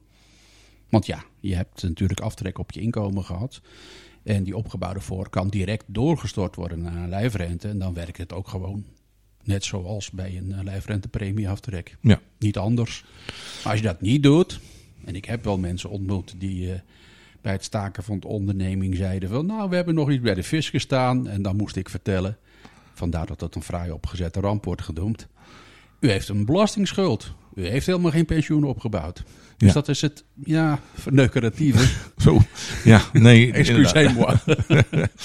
Want 0.88 1.06
ja, 1.06 1.24
je 1.40 1.54
hebt 1.54 1.82
natuurlijk 1.82 2.20
aftrek 2.20 2.58
op 2.58 2.72
je 2.72 2.80
inkomen 2.80 3.24
gehad. 3.24 3.60
En 4.28 4.42
die 4.42 4.56
opgebouwde 4.56 5.00
voor 5.00 5.28
kan 5.28 5.48
direct 5.48 5.84
doorgestort 5.86 6.56
worden 6.56 6.82
naar 6.82 6.96
een 6.96 7.08
lijfrente. 7.08 7.68
En 7.68 7.78
dan 7.78 7.94
werkt 7.94 8.18
het 8.18 8.32
ook 8.32 8.48
gewoon 8.48 8.84
net 9.44 9.64
zoals 9.64 10.10
bij 10.10 10.36
een 10.36 10.64
lijfrentepremieaftrek. 10.64 11.96
Ja. 12.00 12.20
Niet 12.38 12.58
anders. 12.58 13.04
Maar 13.62 13.72
als 13.72 13.80
je 13.80 13.86
dat 13.86 14.00
niet 14.00 14.22
doet, 14.22 14.60
en 15.04 15.14
ik 15.14 15.24
heb 15.24 15.44
wel 15.44 15.58
mensen 15.58 15.90
ontmoet 15.90 16.34
die... 16.38 16.66
Uh, 16.66 16.74
bij 17.40 17.52
het 17.52 17.64
staken 17.64 18.02
van 18.02 18.20
de 18.20 18.26
onderneming 18.26 18.96
zeiden 18.96 19.28
van... 19.28 19.46
nou, 19.46 19.70
we 19.70 19.76
hebben 19.76 19.94
nog 19.94 20.10
iets 20.10 20.22
bij 20.22 20.34
de 20.34 20.42
vis 20.42 20.70
gestaan. 20.70 21.28
En 21.28 21.42
dan 21.42 21.56
moest 21.56 21.76
ik 21.76 21.88
vertellen, 21.88 22.38
vandaar 22.94 23.26
dat 23.26 23.38
dat 23.38 23.54
een 23.54 23.62
fraai 23.62 23.90
opgezette 23.90 24.40
ramp 24.40 24.64
wordt 24.64 24.82
genoemd... 24.82 25.28
u 26.00 26.10
heeft 26.10 26.28
een 26.28 26.44
belastingsschuld. 26.44 27.34
U 27.58 27.66
heeft 27.66 27.86
helemaal 27.86 28.10
geen 28.10 28.24
pensioen 28.24 28.64
opgebouwd. 28.64 29.22
Dus 29.56 29.72
dat 29.72 29.88
is 29.88 30.00
het, 30.00 30.24
ja, 30.44 30.80
verneukeratieve. 30.94 31.88
Zo, 32.24 32.40
ja, 32.84 33.02
nee. 33.12 33.52
Excusez-moi. 33.52 34.36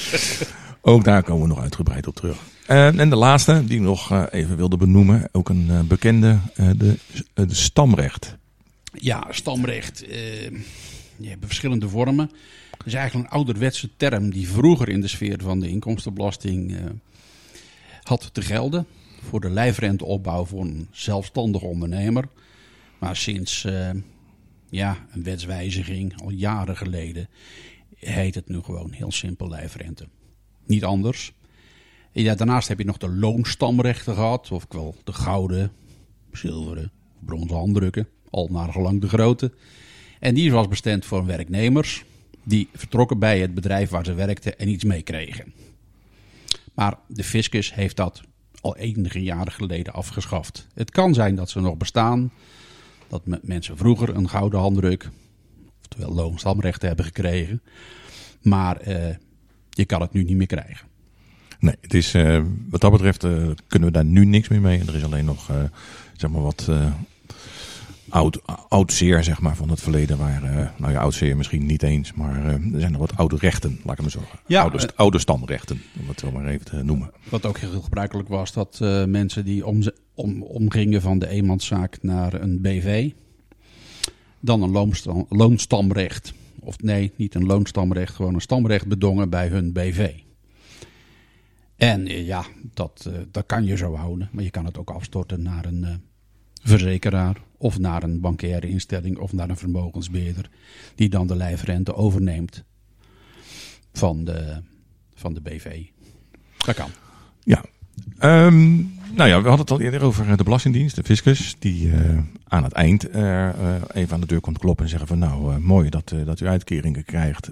ook 0.81 1.03
daar 1.03 1.23
komen 1.23 1.41
we 1.41 1.47
nog 1.47 1.61
uitgebreid 1.61 2.07
op 2.07 2.15
terug. 2.15 2.37
Uh, 2.69 2.99
en 2.99 3.09
de 3.09 3.15
laatste, 3.15 3.65
die 3.65 3.77
ik 3.77 3.83
nog 3.83 4.11
uh, 4.11 4.23
even 4.31 4.57
wilde 4.57 4.77
benoemen, 4.77 5.29
ook 5.31 5.49
een 5.49 5.67
uh, 5.69 5.79
bekende, 5.79 6.39
de, 6.55 6.97
de 7.33 7.55
stamrecht. 7.55 8.37
Ja, 8.93 9.27
stamrecht 9.29 9.99
je 11.17 11.29
hebt 11.29 11.45
verschillende 11.45 11.89
vormen. 11.89 12.31
Het 12.77 12.85
is 12.85 12.93
eigenlijk 12.93 13.27
een 13.27 13.37
ouderwetse 13.37 13.89
term 13.97 14.31
die 14.31 14.47
vroeger 14.47 14.89
in 14.89 15.01
de 15.01 15.07
sfeer 15.07 15.37
van 15.41 15.59
de 15.59 15.69
inkomstenbelasting 15.69 16.77
had 18.03 18.29
te 18.33 18.41
gelden. 18.41 18.85
Voor 19.29 19.39
de 19.39 19.49
lijfrenteopbouw 19.49 20.45
voor 20.45 20.61
een 20.61 20.87
zelfstandig 20.91 21.61
ondernemer. 21.61 22.27
Maar 22.99 23.15
sinds 23.15 23.63
uh, 23.63 23.89
ja, 24.69 25.05
een 25.11 25.23
wetswijziging, 25.23 26.21
al 26.21 26.29
jaren 26.29 26.77
geleden, 26.77 27.29
heet 27.95 28.35
het 28.35 28.47
nu 28.47 28.61
gewoon 28.61 28.91
heel 28.91 29.11
simpel 29.11 29.49
lijfrente. 29.49 30.07
Niet 30.65 30.83
anders. 30.83 31.33
Ja, 32.11 32.35
daarnaast 32.35 32.67
heb 32.67 32.77
je 32.77 32.85
nog 32.85 32.97
de 32.97 33.09
loonstamrechten 33.09 34.13
gehad, 34.13 34.51
ofwel 34.51 34.95
de 35.03 35.13
gouden, 35.13 35.71
zilveren, 36.31 36.91
bronzen 37.19 37.57
handdrukken, 37.57 38.07
al 38.29 38.47
naar 38.51 38.71
gelang 38.71 39.01
de 39.01 39.07
grootte. 39.07 39.51
En 40.19 40.33
die 40.33 40.51
was 40.51 40.67
bestemd 40.67 41.05
voor 41.05 41.25
werknemers 41.25 42.03
die 42.43 42.69
vertrokken 42.73 43.19
bij 43.19 43.39
het 43.39 43.53
bedrijf 43.53 43.89
waar 43.89 44.05
ze 44.05 44.13
werkten 44.13 44.59
en 44.59 44.67
iets 44.67 44.83
meekregen. 44.83 45.53
Maar 46.73 46.97
de 47.07 47.23
fiscus 47.23 47.73
heeft 47.73 47.95
dat 47.95 48.21
al 48.63 48.77
enige 48.77 49.23
jaren 49.23 49.51
geleden 49.51 49.93
afgeschaft. 49.93 50.67
Het 50.73 50.91
kan 50.91 51.13
zijn 51.13 51.35
dat 51.35 51.49
ze 51.49 51.59
nog 51.59 51.77
bestaan, 51.77 52.31
dat 53.07 53.21
mensen 53.41 53.77
vroeger 53.77 54.15
een 54.15 54.29
gouden 54.29 54.59
handdruk, 54.59 55.09
oftewel 55.81 56.13
loonstamrechten 56.13 56.87
hebben 56.87 57.05
gekregen. 57.05 57.61
Maar 58.41 58.77
eh, 58.77 59.15
je 59.69 59.85
kan 59.85 60.01
het 60.01 60.13
nu 60.13 60.23
niet 60.23 60.37
meer 60.37 60.47
krijgen. 60.47 60.87
Nee, 61.59 61.75
het 61.81 61.93
is, 61.93 62.15
uh, 62.15 62.43
wat 62.69 62.81
dat 62.81 62.91
betreft 62.91 63.23
uh, 63.23 63.49
kunnen 63.67 63.87
we 63.87 63.93
daar 63.93 64.05
nu 64.05 64.25
niks 64.25 64.47
meer 64.47 64.61
mee. 64.61 64.79
Er 64.79 64.95
is 64.95 65.03
alleen 65.03 65.25
nog 65.25 65.51
zeg 66.15 66.29
maar 66.29 66.41
wat 66.41 66.69
oud, 68.09 68.41
oud 68.69 68.93
zeer 68.93 69.23
zeg 69.23 69.41
maar, 69.41 69.55
van 69.55 69.69
het 69.69 69.81
verleden. 69.81 70.17
Waar, 70.17 70.73
nou 70.77 70.91
ja, 70.91 70.99
oud 70.99 71.13
zeer 71.13 71.37
misschien 71.37 71.65
niet 71.65 71.83
eens, 71.83 72.13
maar 72.13 72.45
er 72.45 72.79
zijn 72.79 72.91
nog 72.91 73.01
wat 73.01 73.17
oude 73.17 73.35
rechten, 73.35 73.79
laat 73.83 73.95
ik 73.95 74.01
maar 74.01 74.11
zeggen. 74.11 74.39
Ja, 74.47 74.61
oude, 74.61 74.89
oude 74.95 75.19
stamrechten, 75.19 75.81
om 75.99 76.07
het 76.07 76.19
zo 76.19 76.31
maar 76.31 76.45
even 76.45 76.65
te 76.65 76.83
noemen. 76.83 77.11
Wat 77.29 77.45
ook 77.45 77.57
heel 77.57 77.81
gebruikelijk 77.81 78.29
was, 78.29 78.53
dat 78.53 78.79
mensen 79.07 79.45
die 79.45 79.65
om, 79.65 79.81
om, 80.13 80.43
omgingen 80.43 81.01
van 81.01 81.19
de 81.19 81.27
eenmanszaak 81.27 81.97
naar 82.01 82.33
een 82.33 82.61
BV, 82.61 83.11
dan 84.39 84.61
een 84.61 84.71
loonstam, 84.71 85.25
loonstamrecht, 85.29 86.33
of 86.59 86.79
nee, 86.81 87.11
niet 87.15 87.35
een 87.35 87.45
loonstamrecht, 87.45 88.15
gewoon 88.15 88.33
een 88.33 88.41
stamrecht 88.41 88.87
bedongen 88.87 89.29
bij 89.29 89.47
hun 89.47 89.71
BV. 89.71 90.11
En 91.75 92.07
eh, 92.07 92.25
ja, 92.25 92.45
dat, 92.73 93.09
dat 93.31 93.45
kan 93.45 93.65
je 93.65 93.77
zo 93.77 93.95
houden. 93.95 94.29
Maar 94.31 94.43
je 94.43 94.49
kan 94.49 94.65
het 94.65 94.77
ook 94.77 94.89
afstorten 94.89 95.41
naar 95.41 95.65
een 95.65 96.01
verzekeraar. 96.61 97.41
Of 97.63 97.79
naar 97.79 98.03
een 98.03 98.19
bankaire 98.19 98.69
instelling. 98.69 99.17
Of 99.17 99.33
naar 99.33 99.49
een 99.49 99.57
vermogensbeheerder. 99.57 100.49
Die 100.95 101.09
dan 101.09 101.27
de 101.27 101.35
lijfrente 101.35 101.95
overneemt. 101.95 102.63
Van 103.93 104.23
de, 104.23 104.61
van 105.15 105.33
de 105.33 105.41
BV. 105.41 105.83
Dat 106.57 106.75
kan. 106.75 106.89
Ja. 107.43 107.63
Um, 108.19 108.93
nou 109.15 109.29
ja, 109.29 109.41
we 109.41 109.47
hadden 109.47 109.59
het 109.59 109.71
al 109.71 109.81
eerder 109.81 110.01
over 110.01 110.37
de 110.37 110.43
Belastingdienst, 110.43 110.95
de 110.95 111.03
fiscus. 111.03 111.55
Die 111.59 111.91
aan 112.47 112.63
het 112.63 112.71
eind 112.71 113.07
even 113.93 114.13
aan 114.13 114.19
de 114.19 114.27
deur 114.27 114.39
komt 114.39 114.57
kloppen 114.57 114.83
en 114.83 114.89
zeggen 114.89 115.07
van 115.07 115.19
nou 115.19 115.59
mooi 115.59 115.89
dat, 115.89 116.13
dat 116.25 116.39
u 116.39 116.47
uitkeringen 116.47 117.05
krijgt. 117.05 117.51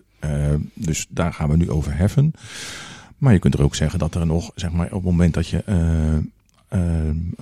dus 0.74 1.06
daar 1.10 1.34
gaan 1.34 1.50
we 1.50 1.58
nu 1.58 1.70
over 1.70 1.98
heffen. 1.98 2.34
Maar 3.18 3.34
je 3.34 3.40
kunt 3.40 3.54
er 3.54 3.64
ook 3.64 3.76
zeggen 3.76 4.00
dat 4.00 4.16
er 4.16 4.26
nog, 4.26 4.52
zeg 4.56 4.72
maar, 4.72 4.86
op 4.86 4.92
het 4.92 5.04
moment 5.04 5.34
dat 5.34 5.48
je 5.48 5.64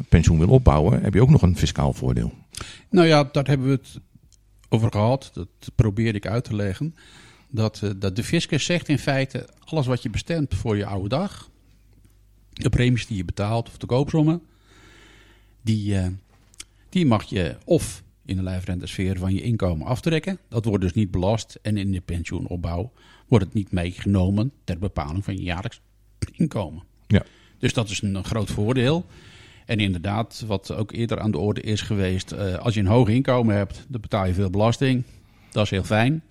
pensioen 0.10 0.40
wil 0.40 0.50
opbouwen, 0.50 1.02
heb 1.02 1.14
je 1.14 1.22
ook 1.22 1.30
nog 1.30 1.42
een 1.42 1.58
fiscaal 1.58 1.94
voordeel. 1.94 2.34
Nou 2.90 3.08
ja, 3.08 3.24
daar 3.32 3.48
hebben 3.48 3.68
we 3.68 3.74
het 3.74 4.00
over 4.70 4.92
gehad. 4.92 5.32
Dat 5.34 5.48
probeer 5.76 6.16
ik 6.16 6.28
uit 6.28 6.44
te 6.44 6.56
leggen. 6.56 6.96
Dat, 7.50 7.82
uh, 7.84 7.90
dat 7.98 8.16
de 8.16 8.24
fiscus 8.24 8.66
zegt 8.66 8.88
in 8.88 9.00
feite, 9.00 9.48
alles 9.60 9.86
wat 9.86 10.04
je 10.04 10.10
bestemt 10.10 10.56
voor 10.56 10.78
je 10.78 10.86
oude 10.86 11.10
dag, 11.10 11.50
de 12.50 12.70
premies 12.70 13.08
die 13.08 13.18
je 13.18 13.26
betaalt 13.26 13.68
of 13.68 13.78
de 13.78 13.86
koopsommen, 13.86 14.42
die, 15.62 15.98
die 16.90 17.06
mag 17.06 17.24
je 17.24 17.58
of 17.66 18.04
in 18.26 18.36
de 18.36 18.44
lijfrentesfeer 18.44 19.18
van 19.18 19.34
je 19.34 19.42
inkomen 19.42 19.88
aftrekken. 19.88 20.40
Dat 20.50 20.66
wordt 20.66 20.84
dus 20.84 20.94
niet 20.94 21.12
belast. 21.12 21.60
En 21.62 21.78
in 21.78 21.92
de 21.92 22.02
pensioenopbouw 22.02 22.92
wordt 23.28 23.46
het 23.46 23.54
niet 23.54 23.72
meegenomen 23.72 24.52
ter 24.64 24.80
bepaling 24.80 25.24
van 25.24 25.36
je 25.36 25.44
jaarlijks 25.44 25.82
inkomen. 26.32 26.84
Ja. 27.08 27.24
Dus 27.60 27.74
dat 27.74 27.90
is 27.90 28.02
een 28.02 28.24
groot 28.24 28.52
voordeel. 28.52 29.06
En 29.66 29.80
inderdaad, 29.80 30.44
wat 30.48 30.74
ook 30.74 30.92
eerder 30.92 31.20
aan 31.20 31.32
de 31.32 31.38
orde 31.38 31.62
is 31.62 31.82
geweest, 31.82 32.34
uh, 32.34 32.56
als 32.56 32.74
je 32.74 32.80
een 32.80 32.86
hoog 32.86 33.08
inkomen 33.08 33.56
hebt, 33.56 33.86
dan 33.88 34.02
betaal 34.02 34.26
je 34.26 34.34
veel 34.34 34.50
belasting. 34.50 35.04
Dat 35.52 35.64
is 35.64 35.70
heel 35.70 35.84
fijn. 35.84 36.24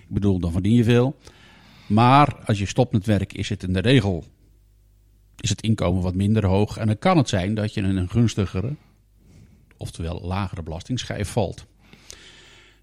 Ik 0.00 0.14
bedoel, 0.14 0.38
dan 0.38 0.52
verdien 0.52 0.74
je 0.74 0.84
veel. 0.84 1.16
Maar 1.86 2.36
als 2.44 2.58
je 2.58 2.66
stopt 2.66 2.92
met 2.92 3.06
werk, 3.06 3.32
is 3.32 3.48
het 3.48 3.62
in 3.62 3.72
de 3.72 3.80
regel 3.80 4.24
is 5.40 5.48
het 5.48 5.62
inkomen 5.62 6.02
wat 6.02 6.14
minder 6.14 6.46
hoog. 6.46 6.76
En 6.76 6.86
dan 6.86 6.98
kan 6.98 7.16
het 7.16 7.28
zijn 7.28 7.54
dat 7.54 7.74
je 7.74 7.80
in 7.80 7.96
een 7.96 8.10
gunstigere, 8.10 8.74
oftewel 9.76 10.20
lagere 10.20 10.62
belastingsschijf 10.62 11.28
valt. 11.28 11.66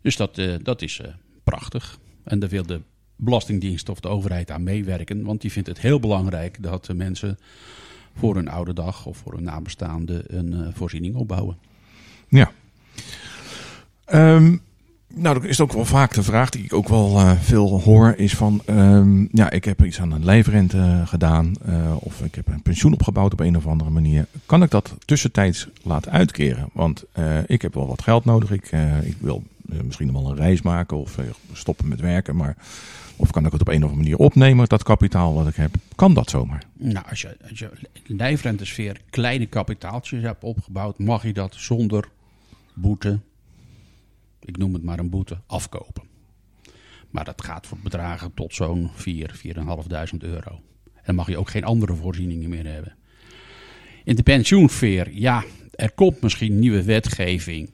Dus 0.02 0.16
dat, 0.16 0.38
uh, 0.38 0.56
dat 0.62 0.82
is 0.82 1.00
uh, 1.00 1.08
prachtig. 1.44 2.00
En 2.24 2.40
daar 2.40 2.50
wil 2.50 2.66
de 2.66 2.82
Belastingdienst 3.15 3.89
of 3.89 4.00
de 4.00 4.07
overheid 4.07 4.51
aan 4.51 4.63
meewerken. 4.63 5.24
Want 5.24 5.41
die 5.41 5.51
vindt 5.51 5.67
het 5.67 5.79
heel 5.79 6.00
belangrijk 6.00 6.57
dat 6.63 6.86
de 6.86 6.93
mensen 6.93 7.38
voor 8.17 8.36
hun 8.36 8.48
oude 8.48 8.74
dag 8.74 9.05
of 9.05 9.17
voor 9.17 9.34
hun 9.34 9.43
nabestaande 9.43 10.24
een 10.27 10.53
uh, 10.53 10.67
voorziening 10.74 11.15
opbouwen. 11.15 11.57
Ja. 12.27 12.51
Um, 14.13 14.62
nou, 15.13 15.39
dat 15.39 15.43
is 15.43 15.62
ook 15.62 15.74
wel 15.74 15.86
vaak 15.86 16.13
de 16.13 16.24
vraag 16.24 16.50
die 16.50 16.63
ik 16.63 16.74
ook 16.74 16.88
wel 16.88 17.19
uh, 17.19 17.31
veel 17.39 17.81
hoor, 17.81 18.13
is 18.17 18.36
van, 18.36 18.62
um, 18.69 19.29
ja, 19.31 19.50
ik 19.50 19.65
heb 19.65 19.84
iets 19.84 20.01
aan 20.01 20.12
een 20.12 20.25
lijfrente 20.25 21.03
gedaan 21.05 21.53
uh, 21.69 21.95
of 22.00 22.22
ik 22.22 22.36
heb 22.36 22.48
een 22.48 22.62
pensioen 22.62 22.93
opgebouwd 22.93 23.34
op 23.34 23.39
een 23.39 23.57
of 23.57 23.67
andere 23.67 23.89
manier. 23.89 24.27
Kan 24.45 24.63
ik 24.63 24.72
dat 24.72 24.95
tussentijds 25.05 25.67
laten 25.84 26.12
uitkeren? 26.12 26.69
Want 26.74 27.03
ik 27.45 27.62
heb 27.62 27.74
wel 27.74 27.88
wat 27.88 28.01
geld 28.01 28.25
nodig, 28.25 28.51
ik, 28.51 28.72
ik 29.03 29.17
wil 29.19 29.43
misschien 29.84 30.12
nog 30.12 30.22
wel 30.22 30.31
een 30.31 30.38
reis 30.38 30.62
maken 30.62 30.98
of 30.98 31.19
stoppen 31.53 31.88
met 31.88 32.00
werken, 32.00 32.36
maar 32.36 32.57
of 33.15 33.31
kan 33.31 33.45
ik 33.45 33.51
het 33.51 33.62
op 33.62 33.67
een 33.67 33.75
of 33.75 33.81
andere 33.81 34.01
manier 34.01 34.17
opnemen, 34.17 34.67
dat 34.67 34.84
kapitaal 34.84 35.34
wat 35.34 35.48
ik 35.48 35.55
heb? 35.55 35.75
Kan 35.95 36.13
dat 36.13 36.29
zomaar? 36.29 36.63
Nou, 36.74 37.05
als 37.10 37.22
je, 37.22 37.38
als 37.50 37.60
je 37.60 37.69
lijfrentesfeer 38.05 39.01
kleine 39.10 39.45
kapitaaltjes 39.45 40.22
hebt 40.24 40.43
opgebouwd, 40.43 41.00
mag 41.00 41.24
je 41.24 41.34
dat 41.34 41.55
zonder 41.55 42.10
boete, 42.74 43.19
ik 44.39 44.57
noem 44.57 44.74
het 44.74 44.84
maar 44.84 45.00
een 45.00 45.10
boete, 45.10 45.38
afkopen. 45.48 46.03
Maar 47.10 47.25
dat 47.25 47.43
gaat 47.43 47.67
voor 47.67 47.77
bedragen 47.84 48.34
tot 48.34 48.53
zo'n 48.53 48.89
4, 48.93 49.39
4.500 49.55 50.17
euro. 50.19 50.62
En 50.93 51.01
dan 51.03 51.15
mag 51.15 51.27
je 51.27 51.38
ook 51.38 51.50
geen 51.50 51.63
andere 51.63 51.95
voorzieningen 51.95 52.50
meer 52.50 52.67
hebben. 52.67 52.95
In 54.03 54.15
de 54.15 54.24
pensioensfeer, 54.24 55.12
ja, 55.12 55.43
er 55.72 55.91
komt 55.91 56.22
misschien 56.22 56.60
nieuwe 56.60 56.84
wetgeving 56.84 57.69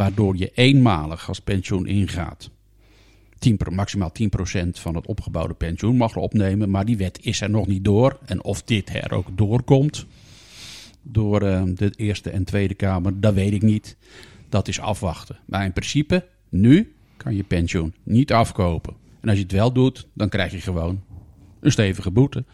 waardoor 0.00 0.36
je 0.36 0.50
eenmalig 0.54 1.28
als 1.28 1.40
pensioen 1.40 1.86
ingaat 1.86 2.50
10, 3.38 3.58
maximaal 3.70 4.12
10% 4.22 4.24
van 4.70 4.94
het 4.94 5.06
opgebouwde 5.06 5.54
pensioen 5.54 5.96
mag 5.96 6.16
opnemen. 6.16 6.70
Maar 6.70 6.84
die 6.84 6.96
wet 6.96 7.18
is 7.22 7.40
er 7.40 7.50
nog 7.50 7.66
niet 7.66 7.84
door. 7.84 8.18
En 8.24 8.44
of 8.44 8.62
dit 8.62 8.94
er 8.94 9.12
ook 9.12 9.26
doorkomt 9.34 10.06
door 11.02 11.42
uh, 11.42 11.62
de 11.74 11.92
Eerste 11.96 12.30
en 12.30 12.44
Tweede 12.44 12.74
Kamer, 12.74 13.20
dat 13.20 13.34
weet 13.34 13.52
ik 13.52 13.62
niet. 13.62 13.96
Dat 14.48 14.68
is 14.68 14.80
afwachten. 14.80 15.38
Maar 15.44 15.64
in 15.64 15.72
principe, 15.72 16.26
nu 16.48 16.94
kan 17.16 17.36
je 17.36 17.42
pensioen 17.42 17.94
niet 18.02 18.32
afkopen. 18.32 18.94
En 19.20 19.28
als 19.28 19.36
je 19.36 19.44
het 19.44 19.52
wel 19.52 19.72
doet, 19.72 20.06
dan 20.12 20.28
krijg 20.28 20.52
je 20.52 20.60
gewoon 20.60 21.02
een 21.60 21.72
stevige 21.72 22.10
boete. 22.10 22.44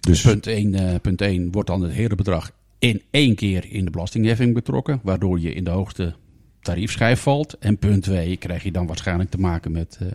Dus 0.00 0.22
punt 0.22 0.46
1, 0.46 0.72
uh, 0.72 0.94
eh, 0.94 1.00
punt 1.00 1.20
1 1.20 1.52
wordt 1.52 1.68
dan 1.68 1.82
het 1.82 1.92
hele 1.92 2.14
bedrag 2.14 2.50
in 2.80 3.02
één 3.10 3.34
keer 3.34 3.72
in 3.72 3.84
de 3.84 3.90
belastingheffing 3.90 4.54
betrokken, 4.54 5.00
waardoor 5.02 5.40
je 5.40 5.52
in 5.52 5.64
de 5.64 5.70
hoogste 5.70 6.14
tariefschijf 6.60 7.20
valt. 7.20 7.58
En 7.58 7.78
punt 7.78 8.02
2 8.02 8.36
krijg 8.36 8.62
je 8.62 8.72
dan 8.72 8.86
waarschijnlijk 8.86 9.30
te 9.30 9.38
maken 9.38 9.72
met 9.72 9.98
uh, 10.02 10.08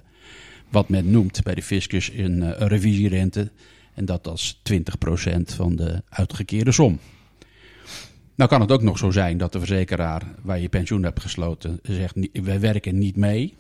wat 0.70 0.90
men 0.90 1.12
noemt 1.12 1.44
bij 1.44 1.56
de 1.56 1.64
fiscus 1.64 2.12
een, 2.12 2.42
een 2.42 2.68
revisierente. 2.68 3.52
En 3.94 4.06
dat 4.06 4.28
als 4.28 4.62
20% 4.74 4.82
van 5.44 5.76
de 5.76 6.04
uitgekeerde 6.10 6.72
som. 6.72 7.00
Nou 8.36 8.50
kan 8.50 8.62
het 8.62 8.72
ook 8.72 8.82
nog 8.82 8.98
zo 8.98 9.12
zijn 9.12 9.38
dat 9.38 9.52
de 9.52 9.60
verzekeraar 9.60 10.24
waar 10.42 10.60
je 10.60 10.70
pensioen 10.70 11.04
hebt 11.04 11.22
gesloten 11.22 11.80
zegt: 11.84 12.16
wij 12.32 12.60
werken 12.60 12.98
niet 12.98 13.16
mee. 13.16 13.54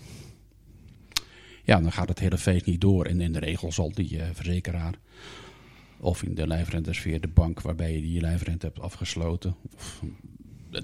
Ja, 1.64 1.82
dan 1.82 1.92
gaat 1.92 2.08
het 2.08 2.20
hele 2.20 2.38
feest 2.38 2.66
niet 2.66 2.82
door. 2.82 3.06
En 3.06 3.22
in 3.22 3.34
de 3.34 3.40
regel 3.40 3.72
zal 3.72 3.92
die 3.92 4.18
uh, 4.18 4.24
verzekeraar, 4.34 4.94
of 6.06 6.24
in 6.24 6.36
de 6.36 6.48
lijfrentesfeer 6.48 7.22
de 7.22 7.28
bank 7.28 7.62
waarbij 7.62 7.94
je 7.96 8.02
die 8.02 8.22
lijfrente 8.22 8.66
hebt 8.66 8.80
afgesloten, 8.80 9.56
of 9.76 10.02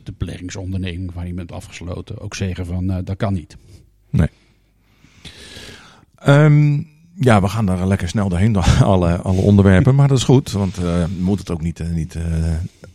de 0.03 0.13
beleggingsonderneming 0.17 1.13
waar 1.13 1.27
je 1.27 1.33
bent 1.33 1.51
afgesloten 1.51 2.19
ook 2.19 2.35
zeggen 2.35 2.65
van 2.65 2.91
uh, 2.91 2.97
dat 3.03 3.17
kan 3.17 3.33
niet. 3.33 3.57
Nee. 4.09 4.29
Um, 6.27 6.87
ja, 7.15 7.41
we 7.41 7.47
gaan 7.47 7.65
daar 7.65 7.87
lekker 7.87 8.07
snel 8.07 8.29
doorheen, 8.29 8.55
alle, 8.93 9.15
alle 9.15 9.41
onderwerpen. 9.41 9.95
Maar 9.95 10.07
dat 10.07 10.17
is 10.17 10.23
goed, 10.23 10.51
want 10.51 10.79
uh, 10.79 11.05
moet 11.19 11.39
het 11.39 11.49
ook 11.49 11.61
niet, 11.61 11.79
uh, 11.79 11.89
niet 11.89 12.17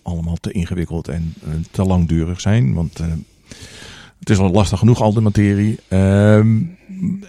allemaal 0.02 0.36
te 0.36 0.52
ingewikkeld 0.52 1.08
en 1.08 1.34
te 1.70 1.82
langdurig 1.82 2.40
zijn. 2.40 2.74
Want 2.74 3.00
het 4.18 4.30
is 4.30 4.38
al 4.38 4.50
lastig 4.50 4.78
genoeg, 4.78 5.00
al 5.00 5.12
de 5.12 5.20
materie. 5.20 5.78
Um, 5.88 6.76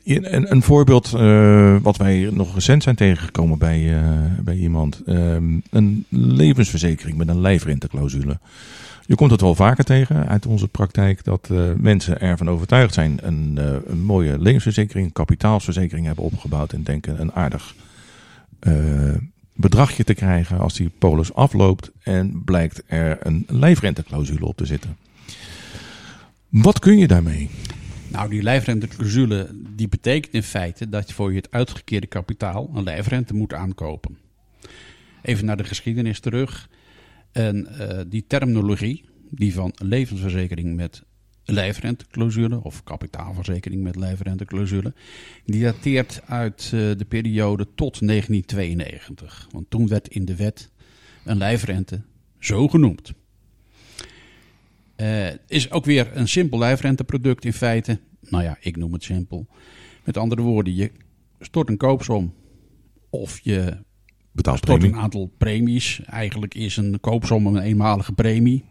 een, 0.03 0.51
een 0.51 0.61
voorbeeld 0.61 1.09
wat 1.81 1.97
wij 1.97 2.29
nog 2.33 2.53
recent 2.53 2.83
zijn 2.83 2.95
tegengekomen 2.95 3.57
bij, 3.57 4.01
bij 4.43 4.55
iemand. 4.55 5.01
Um, 5.05 5.61
een 5.69 6.05
levensverzekering 6.09 7.17
met 7.17 7.27
een 7.27 7.41
lijfrenteclausule. 7.41 8.39
Je 9.05 9.15
komt 9.15 9.31
het 9.31 9.41
wel 9.41 9.55
vaker 9.55 9.83
tegen 9.83 10.27
uit 10.27 10.45
onze 10.45 10.67
praktijk 10.67 11.23
dat 11.23 11.49
uh, 11.51 11.61
mensen 11.77 12.21
ervan 12.21 12.49
overtuigd 12.49 12.93
zijn 12.93 13.19
een, 13.21 13.59
een 13.87 14.03
mooie 14.03 14.39
levensverzekering, 14.39 15.05
een 15.05 15.13
kapitaalsverzekering 15.13 16.05
hebben 16.05 16.23
opgebouwd 16.23 16.73
en 16.73 16.83
denken 16.83 17.21
een 17.21 17.33
aardig 17.33 17.75
bedragje 19.53 20.03
te 20.03 20.13
krijgen 20.13 20.59
als 20.59 20.73
die 20.73 20.91
polis 20.99 21.33
afloopt 21.33 21.91
en 22.03 22.41
blijkt 22.45 22.83
er 22.87 23.17
een 23.21 23.45
lijfrenteclausule 23.47 24.45
op 24.45 24.57
te 24.57 24.65
zitten. 24.65 24.97
Wat 26.49 26.79
kun 26.79 26.97
je 26.97 27.07
daarmee? 27.07 27.49
Nou, 28.11 28.29
die 28.29 28.43
lijfrenteclausule 28.43 29.49
die 29.75 29.87
betekent 29.87 30.33
in 30.33 30.43
feite 30.43 30.89
dat 30.89 31.07
je 31.07 31.13
voor 31.13 31.29
je 31.29 31.37
het 31.37 31.51
uitgekeerde 31.51 32.07
kapitaal 32.07 32.69
een 32.73 32.83
lijfrente 32.83 33.33
moet 33.33 33.53
aankopen. 33.53 34.17
Even 35.21 35.45
naar 35.45 35.57
de 35.57 35.63
geschiedenis 35.63 36.19
terug. 36.19 36.69
En 37.31 37.67
uh, 37.71 37.99
die 38.07 38.25
terminologie, 38.27 39.05
die 39.29 39.53
van 39.53 39.73
levensverzekering 39.75 40.75
met 40.75 41.03
lijfrenteclausule 41.43 42.63
of 42.63 42.83
kapitaalverzekering 42.83 43.83
met 43.83 43.95
lijfrenteclausule, 43.95 44.93
die 45.45 45.63
dateert 45.63 46.21
uit 46.25 46.71
uh, 46.73 46.79
de 46.97 47.05
periode 47.07 47.67
tot 47.75 48.07
1992. 48.07 49.47
Want 49.51 49.69
toen 49.69 49.87
werd 49.87 50.07
in 50.07 50.25
de 50.25 50.35
wet 50.35 50.71
een 51.23 51.37
lijfrente 51.37 52.01
zo 52.39 52.67
genoemd. 52.67 53.13
Uh, 54.97 55.27
is 55.47 55.71
ook 55.71 55.85
weer 55.85 56.09
een 56.13 56.27
simpel 56.27 56.57
lijfrenteproduct 56.57 57.45
in 57.45 57.53
feite. 57.53 57.99
Nou 58.21 58.43
ja, 58.43 58.57
ik 58.59 58.77
noem 58.77 58.93
het 58.93 59.03
simpel. 59.03 59.47
Met 60.03 60.17
andere 60.17 60.41
woorden, 60.41 60.75
je 60.75 60.91
stort 61.39 61.69
een 61.69 61.77
koopsom 61.77 62.33
of 63.09 63.39
je 63.39 63.77
Betaalt 64.37 64.57
stort 64.57 64.77
premie. 64.79 64.95
een 64.95 65.01
aantal 65.01 65.31
premies. 65.37 66.01
Eigenlijk 66.05 66.53
is 66.53 66.77
een 66.77 66.99
koopsom 66.99 67.47
een 67.47 67.61
eenmalige 67.61 68.13
premie. 68.13 68.63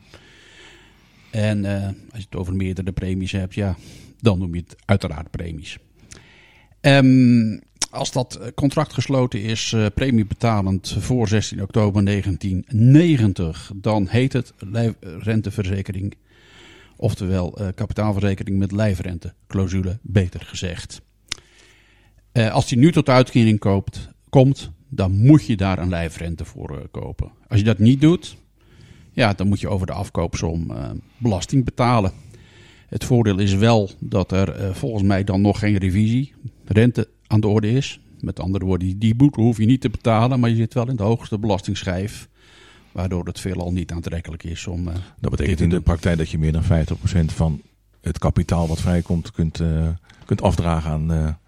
En 1.31 1.65
uh, 1.65 1.85
als 1.85 1.95
je 2.21 2.27
het 2.31 2.37
over 2.37 2.55
meerdere 2.57 2.93
premies 2.93 3.33
hebt, 3.33 3.55
ja, 3.55 3.77
dan 4.21 4.39
noem 4.39 4.55
je 4.55 4.61
het 4.61 4.77
uiteraard 4.85 5.31
premies. 5.31 5.79
Um, 6.81 7.61
als 7.91 8.13
dat 8.13 8.41
contract 8.55 8.93
gesloten 8.93 9.43
is, 9.43 9.73
uh, 9.73 9.87
premiebetalend 9.95 10.97
voor 10.99 11.29
16 11.29 11.63
oktober 11.63 12.05
1990, 12.05 13.73
dan 13.75 14.07
heet 14.09 14.33
het 14.33 14.53
renteverzekering. 15.19 16.15
Oftewel 16.97 17.61
uh, 17.61 17.69
kapitaalverzekering 17.75 18.59
met 18.59 18.73
lijfrenteclausule, 18.73 19.99
beter 20.03 20.41
gezegd. 20.41 21.01
Als 22.33 22.69
die 22.69 22.79
nu 22.79 22.93
tot 22.93 23.09
uitkering 23.09 23.59
koopt, 23.59 24.09
komt, 24.29 24.71
dan 24.89 25.13
moet 25.13 25.47
je 25.47 25.57
daar 25.57 25.79
een 25.79 25.89
lijfrente 25.89 26.45
voor 26.45 26.89
kopen. 26.91 27.33
Als 27.49 27.59
je 27.59 27.65
dat 27.65 27.79
niet 27.79 28.01
doet, 28.01 28.37
ja, 29.13 29.33
dan 29.33 29.49
moet 29.49 29.61
je 29.61 29.69
over 29.69 29.87
de 29.87 29.93
afkoopsom 29.93 30.73
belasting 31.17 31.65
betalen. 31.65 32.13
Het 32.89 33.05
voordeel 33.05 33.39
is 33.39 33.55
wel 33.55 33.91
dat 33.99 34.33
er 34.33 34.75
volgens 34.75 35.03
mij 35.03 35.25
dan 35.25 35.41
nog 35.41 35.59
geen 35.59 35.77
revisie, 35.77 36.35
rente 36.65 37.09
aan 37.27 37.41
de 37.41 37.47
orde 37.47 37.71
is. 37.71 38.01
Met 38.21 38.41
andere 38.41 38.65
woorden, 38.65 38.99
die, 38.99 39.15
boete 39.15 39.41
hoef 39.41 39.59
je 39.59 39.67
niet 39.67 39.81
te 39.81 39.91
betalen, 39.91 40.41
maar 40.41 40.51
je 40.51 40.57
zit 40.57 40.75
wel 40.75 40.89
in 40.89 40.97
de 40.97 41.03
hoogste 41.03 41.39
belastingsschijf. 41.39 42.29
Waardoor 42.93 43.25
het 43.25 43.41
veelal 43.41 43.73
niet 43.73 43.93
aantrekkelijk 43.93 44.45
is 44.45 44.67
om. 44.67 44.89
Uh, 44.89 44.95
dat 45.21 45.31
betekent 45.31 45.61
in 45.61 45.69
de 45.69 45.81
praktijk 45.81 46.19
dat 46.19 46.31
je 46.31 46.39
meer 46.39 46.53
dan 46.53 46.63
50% 46.63 46.67
van 47.25 47.61
het 48.01 48.19
kapitaal 48.19 48.69
wat 48.69 48.81
vrijkomt 48.81 49.33
kunt, 49.33 49.63
kunt 50.25 50.43
afdragen 50.43 50.91
aan 50.91 51.39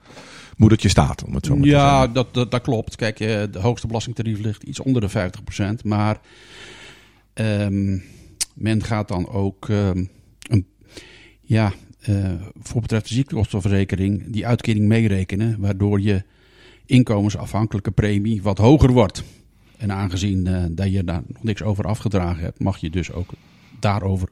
moedertje 0.56 0.88
staat. 0.88 1.24
Om 1.24 1.34
het 1.34 1.46
zo 1.46 1.56
maar 1.56 1.66
ja, 1.66 1.84
te 1.84 1.96
zeggen. 1.96 2.12
dat, 2.12 2.34
dat, 2.34 2.50
dat 2.50 2.62
klopt. 2.62 2.96
Kijk, 2.96 3.18
de 3.18 3.58
hoogste 3.58 3.86
belastingtarief 3.86 4.38
ligt 4.38 4.62
iets 4.62 4.80
onder 4.80 5.00
de 5.00 5.30
50%. 5.82 5.84
Maar 5.84 6.20
Um, 7.40 8.02
men 8.54 8.84
gaat 8.84 9.08
dan 9.08 9.28
ook, 9.28 9.68
um, 9.68 10.10
een, 10.42 10.66
ja, 11.40 11.72
uh, 12.08 12.32
voor 12.60 12.80
betreft 12.80 13.08
de 13.08 13.14
ziektekostenverzekering, 13.14 14.24
die 14.26 14.46
uitkering 14.46 14.86
meerekenen, 14.86 15.56
waardoor 15.58 16.00
je 16.00 16.22
inkomensafhankelijke 16.86 17.90
premie 17.90 18.42
wat 18.42 18.58
hoger 18.58 18.92
wordt. 18.92 19.22
En 19.76 19.92
aangezien 19.92 20.46
uh, 20.46 20.64
dat 20.70 20.92
je 20.92 21.04
daar 21.04 21.22
nog 21.26 21.42
niks 21.42 21.62
over 21.62 21.84
afgedragen 21.84 22.42
hebt, 22.42 22.60
mag 22.60 22.78
je 22.78 22.90
dus 22.90 23.12
ook 23.12 23.30
daarover 23.80 24.28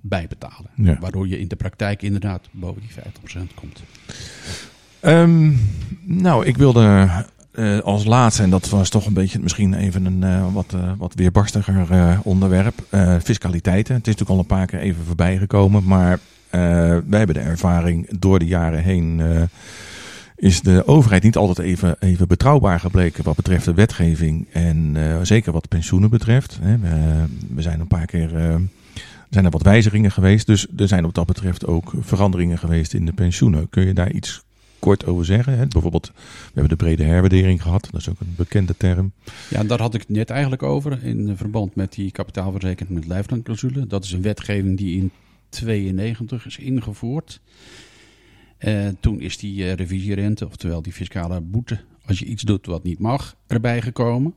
bijbetalen. 0.00 0.70
Ja. 0.74 0.98
Waardoor 1.00 1.28
je 1.28 1.38
in 1.38 1.48
de 1.48 1.56
praktijk 1.56 2.02
inderdaad 2.02 2.48
boven 2.50 2.82
die 2.82 2.90
50% 3.50 3.54
komt. 3.54 3.82
Um, 5.02 5.58
nou, 6.02 6.46
ik 6.46 6.56
wilde 6.56 7.08
uh, 7.52 7.78
als 7.78 8.04
laatste, 8.04 8.42
en 8.42 8.50
dat 8.50 8.68
was 8.68 8.88
toch 8.88 9.06
een 9.06 9.12
beetje 9.12 9.38
misschien 9.38 9.74
even 9.74 10.04
een 10.04 10.22
uh, 10.22 10.52
wat, 10.54 10.72
uh, 10.74 10.92
wat 10.98 11.14
weerbarstiger 11.14 12.18
onderwerp, 12.22 12.74
fiscaliteiten. 13.22 13.94
Het 13.94 14.06
is 14.06 14.14
natuurlijk 14.14 14.30
al 14.30 14.38
een 14.38 14.58
paar 14.58 14.66
keer 14.66 14.80
even 14.80 15.04
voorbij 15.04 15.38
gekomen, 15.38 15.84
maar 15.84 16.18
wij 16.50 17.18
hebben 17.18 17.34
de 17.34 17.40
ervaring 17.40 18.18
door 18.18 18.38
de 18.38 18.46
jaren 18.46 18.82
heen. 18.82 19.22
is 20.36 20.60
de 20.60 20.86
overheid 20.86 21.22
niet 21.22 21.36
altijd 21.36 21.58
even, 21.58 21.96
even 21.98 22.28
betrouwbaar 22.28 22.80
gebleken 22.80 23.24
wat 23.24 23.36
betreft 23.36 23.64
de 23.64 23.74
wetgeving 23.74 24.46
en 24.52 24.96
zeker 25.22 25.52
wat 25.52 25.68
pensioenen 25.68 26.10
betreft. 26.10 26.58
Hè. 26.62 26.78
We, 26.78 27.24
we, 27.54 27.62
zijn 27.62 27.80
een 27.80 27.86
paar 27.86 28.06
keer 28.06 28.58
zijn 29.30 29.44
er 29.44 29.50
wat 29.50 29.62
wijzigingen 29.62 30.10
geweest, 30.10 30.46
dus 30.46 30.66
er 30.76 30.88
zijn 30.88 31.02
wat 31.02 31.14
dat 31.14 31.26
betreft 31.26 31.66
ook 31.66 31.92
veranderingen 32.00 32.58
geweest 32.58 32.94
in 32.94 33.06
de 33.06 33.12
pensioenen. 33.12 33.68
Kun 33.68 33.86
je 33.86 33.92
daar 33.92 34.12
iets 34.12 34.42
kort 34.78 35.06
over 35.06 35.24
zeggen. 35.24 35.58
Hè? 35.58 35.66
Bijvoorbeeld, 35.66 36.12
we 36.14 36.60
hebben 36.60 36.68
de 36.68 36.84
brede 36.84 37.04
herwaardering 37.04 37.62
gehad. 37.62 37.88
Dat 37.90 38.00
is 38.00 38.08
ook 38.08 38.20
een 38.20 38.34
bekende 38.36 38.76
term. 38.76 39.12
Ja, 39.48 39.64
daar 39.64 39.80
had 39.80 39.94
ik 39.94 40.00
het 40.00 40.08
net 40.08 40.30
eigenlijk 40.30 40.62
over 40.62 41.04
in 41.04 41.36
verband 41.36 41.74
met 41.74 41.92
die 41.92 42.10
kapitaalverzekering 42.10 42.94
met 42.94 43.06
lijfrenteclausule. 43.06 43.86
Dat 43.86 44.04
is 44.04 44.12
een 44.12 44.22
wetgeving 44.22 44.78
die 44.78 44.96
in 44.96 45.10
92 45.50 46.46
is 46.46 46.58
ingevoerd. 46.58 47.40
Uh, 48.58 48.88
toen 49.00 49.20
is 49.20 49.38
die 49.38 49.64
uh, 49.64 49.72
revisierente, 49.72 50.46
oftewel 50.46 50.82
die 50.82 50.92
fiscale 50.92 51.40
boete, 51.40 51.80
als 52.04 52.18
je 52.18 52.24
iets 52.24 52.42
doet 52.42 52.66
wat 52.66 52.82
niet 52.82 52.98
mag, 52.98 53.36
erbij 53.46 53.82
gekomen. 53.82 54.34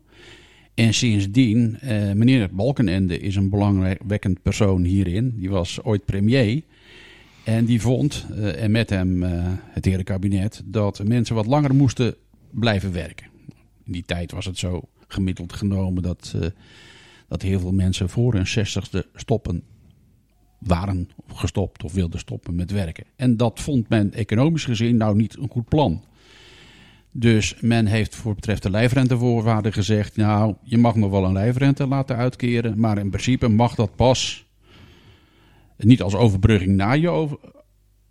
En 0.73 0.93
sindsdien, 0.93 1.77
uh, 1.83 2.11
meneer 2.11 2.49
Balkenende 2.55 3.19
is 3.19 3.35
een 3.35 3.49
belangwekkend 3.49 4.41
persoon 4.41 4.83
hierin. 4.83 5.33
Die 5.35 5.49
was 5.49 5.83
ooit 5.83 6.05
premier. 6.05 6.61
En 7.43 7.65
die 7.65 7.81
vond, 7.81 8.25
en 8.55 8.71
met 8.71 8.89
hem 8.89 9.21
het 9.69 9.85
hele 9.85 10.03
kabinet, 10.03 10.61
dat 10.65 11.03
mensen 11.03 11.35
wat 11.35 11.45
langer 11.45 11.75
moesten 11.75 12.15
blijven 12.49 12.93
werken. 12.93 13.27
In 13.83 13.91
die 13.91 14.03
tijd 14.05 14.31
was 14.31 14.45
het 14.45 14.57
zo 14.57 14.81
gemiddeld 15.07 15.53
genomen 15.53 16.03
dat, 16.03 16.35
dat 17.27 17.41
heel 17.41 17.59
veel 17.59 17.71
mensen 17.71 18.09
voor 18.09 18.33
hun 18.33 18.47
zestigste 18.47 19.05
stoppen 19.15 19.63
waren 20.65 21.09
gestopt 21.33 21.83
of 21.83 21.93
wilden 21.93 22.19
stoppen 22.19 22.55
met 22.55 22.71
werken. 22.71 23.05
En 23.15 23.37
dat 23.37 23.59
vond 23.59 23.89
men 23.89 24.13
economisch 24.13 24.65
gezien 24.65 24.97
nou 24.97 25.15
niet 25.15 25.37
een 25.37 25.49
goed 25.49 25.67
plan. 25.67 26.03
Dus 27.11 27.55
men 27.61 27.85
heeft 27.85 28.15
voor 28.15 28.35
betreft 28.35 28.63
de 28.63 28.69
lijfrentevoorwaarden 28.69 29.73
gezegd, 29.73 30.15
nou, 30.15 30.55
je 30.63 30.77
mag 30.77 30.95
nog 30.95 31.11
wel 31.11 31.25
een 31.25 31.33
lijfrente 31.33 31.87
laten 31.87 32.15
uitkeren, 32.15 32.79
maar 32.79 32.97
in 32.97 33.09
principe 33.09 33.47
mag 33.47 33.75
dat 33.75 33.95
pas 33.95 34.45
niet 35.77 36.01
als 36.01 36.15
overbrugging 36.15 36.75
na 36.75 36.91
je 36.91 37.37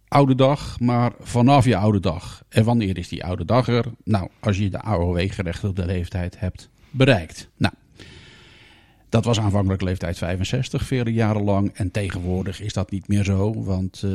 oude 0.09 0.35
dag, 0.35 0.81
maar 0.81 1.13
vanaf 1.21 1.65
je 1.65 1.77
oude 1.77 2.01
dag. 2.01 2.45
En 2.49 2.65
wanneer 2.65 2.99
is 2.99 3.09
die 3.09 3.25
oude 3.25 3.45
dag 3.45 3.69
er? 3.69 3.85
Nou, 4.05 4.29
als 4.41 4.59
je 4.59 4.71
de 4.71 4.81
AOW-gerechtigde 4.81 5.87
leeftijd 5.87 6.41
hebt 6.41 6.71
bereikt. 6.91 7.51
Nou, 7.57 7.75
dat 9.13 9.25
was 9.25 9.41
aanvankelijk 9.41 9.83
leeftijd 9.83 10.19
65, 10.19 10.83
vele 10.83 11.13
jaren 11.13 11.43
lang. 11.43 11.73
En 11.75 11.91
tegenwoordig 11.91 12.61
is 12.61 12.73
dat 12.73 12.91
niet 12.91 13.09
meer 13.09 13.25
zo. 13.25 13.65
Want 13.65 14.03
uh, 14.05 14.13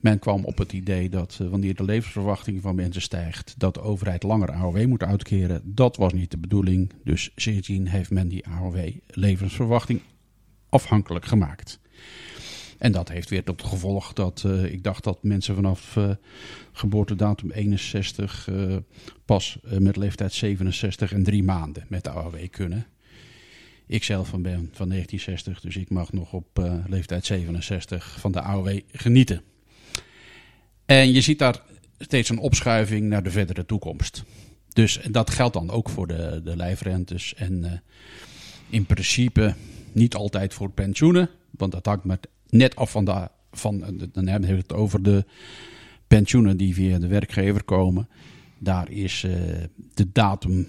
men 0.00 0.18
kwam 0.18 0.44
op 0.44 0.58
het 0.58 0.72
idee 0.72 1.08
dat 1.08 1.38
uh, 1.42 1.48
wanneer 1.48 1.74
de 1.74 1.84
levensverwachting 1.84 2.62
van 2.62 2.74
mensen 2.74 3.02
stijgt, 3.02 3.54
dat 3.58 3.74
de 3.74 3.80
overheid 3.80 4.22
langer 4.22 4.52
AOW 4.52 4.86
moet 4.86 5.02
uitkeren. 5.02 5.60
Dat 5.64 5.96
was 5.96 6.12
niet 6.12 6.30
de 6.30 6.38
bedoeling. 6.38 6.92
Dus 7.04 7.30
sindsdien 7.36 7.88
heeft 7.88 8.10
men 8.10 8.28
die 8.28 8.46
AOW-levensverwachting 8.46 10.00
afhankelijk 10.68 11.24
gemaakt. 11.24 11.78
En 12.78 12.92
dat 12.92 13.08
heeft 13.08 13.30
weer 13.30 13.44
tot 13.44 13.62
gevolg 13.62 14.12
dat 14.12 14.42
uh, 14.46 14.64
ik 14.64 14.82
dacht 14.82 15.04
dat 15.04 15.22
mensen 15.22 15.54
vanaf 15.54 15.98
geboortedatum 16.72 17.50
61 17.50 18.48
uh, 18.48 18.76
pas 19.24 19.58
met 19.78 19.96
leeftijd 19.96 20.32
67 20.32 21.12
en 21.12 21.22
drie 21.22 21.42
maanden 21.42 21.84
met 21.88 22.04
de 22.04 22.10
AOW 22.10 22.48
kunnen. 22.50 22.86
Ik 23.86 24.04
zelf 24.04 24.30
ben 24.30 24.70
van 24.72 24.88
1960, 24.88 25.60
dus 25.60 25.76
ik 25.76 25.90
mag 25.90 26.12
nog 26.12 26.32
op 26.32 26.80
leeftijd 26.86 27.24
67 27.24 28.20
van 28.20 28.32
de 28.32 28.40
AOW 28.40 28.80
genieten. 28.92 29.42
En 30.84 31.12
je 31.12 31.20
ziet 31.20 31.38
daar 31.38 31.62
steeds 31.98 32.28
een 32.28 32.38
opschuiving 32.38 33.08
naar 33.08 33.22
de 33.22 33.30
verdere 33.30 33.66
toekomst. 33.66 34.24
Dus 34.72 35.00
dat 35.10 35.30
geldt 35.30 35.54
dan 35.54 35.70
ook 35.70 35.88
voor 35.88 36.06
de, 36.06 36.40
de 36.44 36.56
lijfrentes 36.56 37.34
en 37.34 37.82
in 38.70 38.86
principe 38.86 39.54
niet 39.92 40.14
altijd 40.14 40.54
voor 40.54 40.70
pensioenen, 40.70 41.30
want 41.50 41.72
dat 41.72 41.86
hangt 41.86 42.04
met 42.04 42.28
net 42.48 42.76
af 42.76 42.90
van 42.90 43.04
de. 43.04 43.28
Van, 43.52 43.78
dan 44.12 44.26
hebben 44.26 44.50
we 44.50 44.56
het 44.56 44.72
over 44.72 45.02
de 45.02 45.24
pensioenen 46.06 46.56
die 46.56 46.74
via 46.74 46.98
de 46.98 47.06
werkgever 47.06 47.64
komen. 47.64 48.08
Daar 48.58 48.90
is 48.90 49.20
de 49.94 50.12
datum 50.12 50.68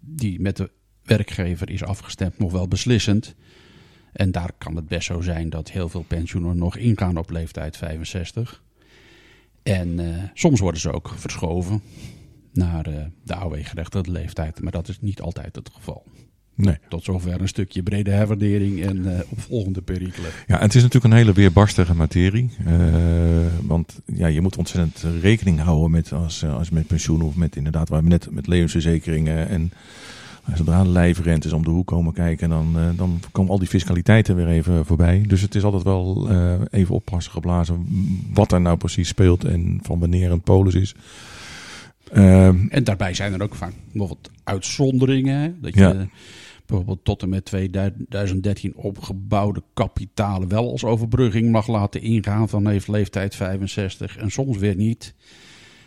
die 0.00 0.40
met 0.40 0.56
de 0.56 0.70
werkgever 1.04 1.70
is 1.70 1.84
afgestemd 1.84 2.38
nog 2.38 2.52
wel 2.52 2.68
beslissend. 2.68 3.34
En 4.12 4.32
daar 4.32 4.50
kan 4.58 4.76
het 4.76 4.88
best 4.88 5.06
zo 5.06 5.20
zijn 5.20 5.50
dat 5.50 5.70
heel 5.70 5.88
veel 5.88 6.04
pensioenen 6.08 6.58
nog 6.58 6.76
ingaan 6.76 7.16
op 7.16 7.30
leeftijd 7.30 7.76
65. 7.76 8.62
En 9.62 10.00
uh, 10.00 10.22
soms 10.34 10.60
worden 10.60 10.80
ze 10.80 10.92
ook 10.92 11.14
verschoven. 11.16 11.82
naar 12.52 12.88
uh, 12.88 12.94
de 13.24 13.34
AOW-gerechtigde 13.34 14.10
leeftijd. 14.10 14.60
Maar 14.60 14.72
dat 14.72 14.88
is 14.88 15.00
niet 15.00 15.20
altijd 15.20 15.56
het 15.56 15.70
geval. 15.72 16.04
Nee. 16.54 16.78
Tot 16.88 17.04
zover 17.04 17.40
een 17.40 17.48
stukje 17.48 17.82
brede 17.82 18.10
herwaardering 18.10 18.82
en 18.82 18.96
uh, 18.96 19.18
opvolgende 19.28 19.82
perikelen. 19.82 20.30
Ja, 20.46 20.56
en 20.56 20.62
het 20.62 20.74
is 20.74 20.82
natuurlijk 20.82 21.12
een 21.12 21.18
hele 21.18 21.32
weerbarstige 21.32 21.94
materie. 21.94 22.50
Uh, 22.66 23.46
want 23.62 24.00
ja, 24.06 24.26
je 24.26 24.40
moet 24.40 24.56
ontzettend 24.56 25.20
rekening 25.20 25.60
houden 25.60 25.90
met, 25.90 26.12
als, 26.12 26.44
als 26.44 26.70
met 26.70 26.86
pensioen 26.86 27.22
of 27.22 27.34
met 27.34 27.56
inderdaad, 27.56 27.88
waar 27.88 28.02
we 28.02 28.08
net 28.08 28.30
met 28.30 28.46
levensverzekeringen 28.46 29.48
en 29.48 29.72
zodra 30.54 30.82
de 30.82 30.88
lijfrentes 30.88 31.52
om 31.52 31.64
de 31.64 31.70
hoek 31.70 31.86
komen 31.86 32.12
kijken, 32.12 32.48
dan, 32.48 32.72
uh, 32.76 32.88
dan 32.96 33.20
komen 33.32 33.50
al 33.50 33.58
die 33.58 33.68
fiscaliteiten 33.68 34.36
weer 34.36 34.48
even 34.48 34.86
voorbij. 34.86 35.24
Dus 35.26 35.40
het 35.40 35.54
is 35.54 35.64
altijd 35.64 35.82
wel 35.82 36.30
uh, 36.30 36.60
even 36.70 36.94
oppassen 36.94 37.32
geblazen 37.32 37.86
wat 38.32 38.52
er 38.52 38.60
nou 38.60 38.76
precies 38.76 39.08
speelt 39.08 39.44
en 39.44 39.78
van 39.82 39.98
wanneer 39.98 40.30
een 40.30 40.40
polis 40.40 40.74
is. 40.74 40.94
Uh, 42.12 42.46
en 42.46 42.84
daarbij 42.84 43.14
zijn 43.14 43.32
er 43.32 43.42
ook 43.42 43.54
vaak 43.54 43.72
bijvoorbeeld 43.92 44.30
uitzonderingen. 44.44 45.58
Dat 45.60 45.74
je 45.74 45.80
ja. 45.80 46.06
bijvoorbeeld 46.66 47.04
tot 47.04 47.22
en 47.22 47.28
met 47.28 47.44
2013 47.44 48.76
opgebouwde 48.76 49.62
kapitalen 49.74 50.48
wel 50.48 50.70
als 50.70 50.84
overbrugging 50.84 51.50
mag 51.50 51.66
laten 51.66 52.02
ingaan 52.02 52.48
van 52.48 52.66
heeft 52.66 52.88
leeftijd 52.88 53.34
65 53.34 54.16
en 54.16 54.30
soms 54.30 54.58
weer 54.58 54.76
niet. 54.76 55.14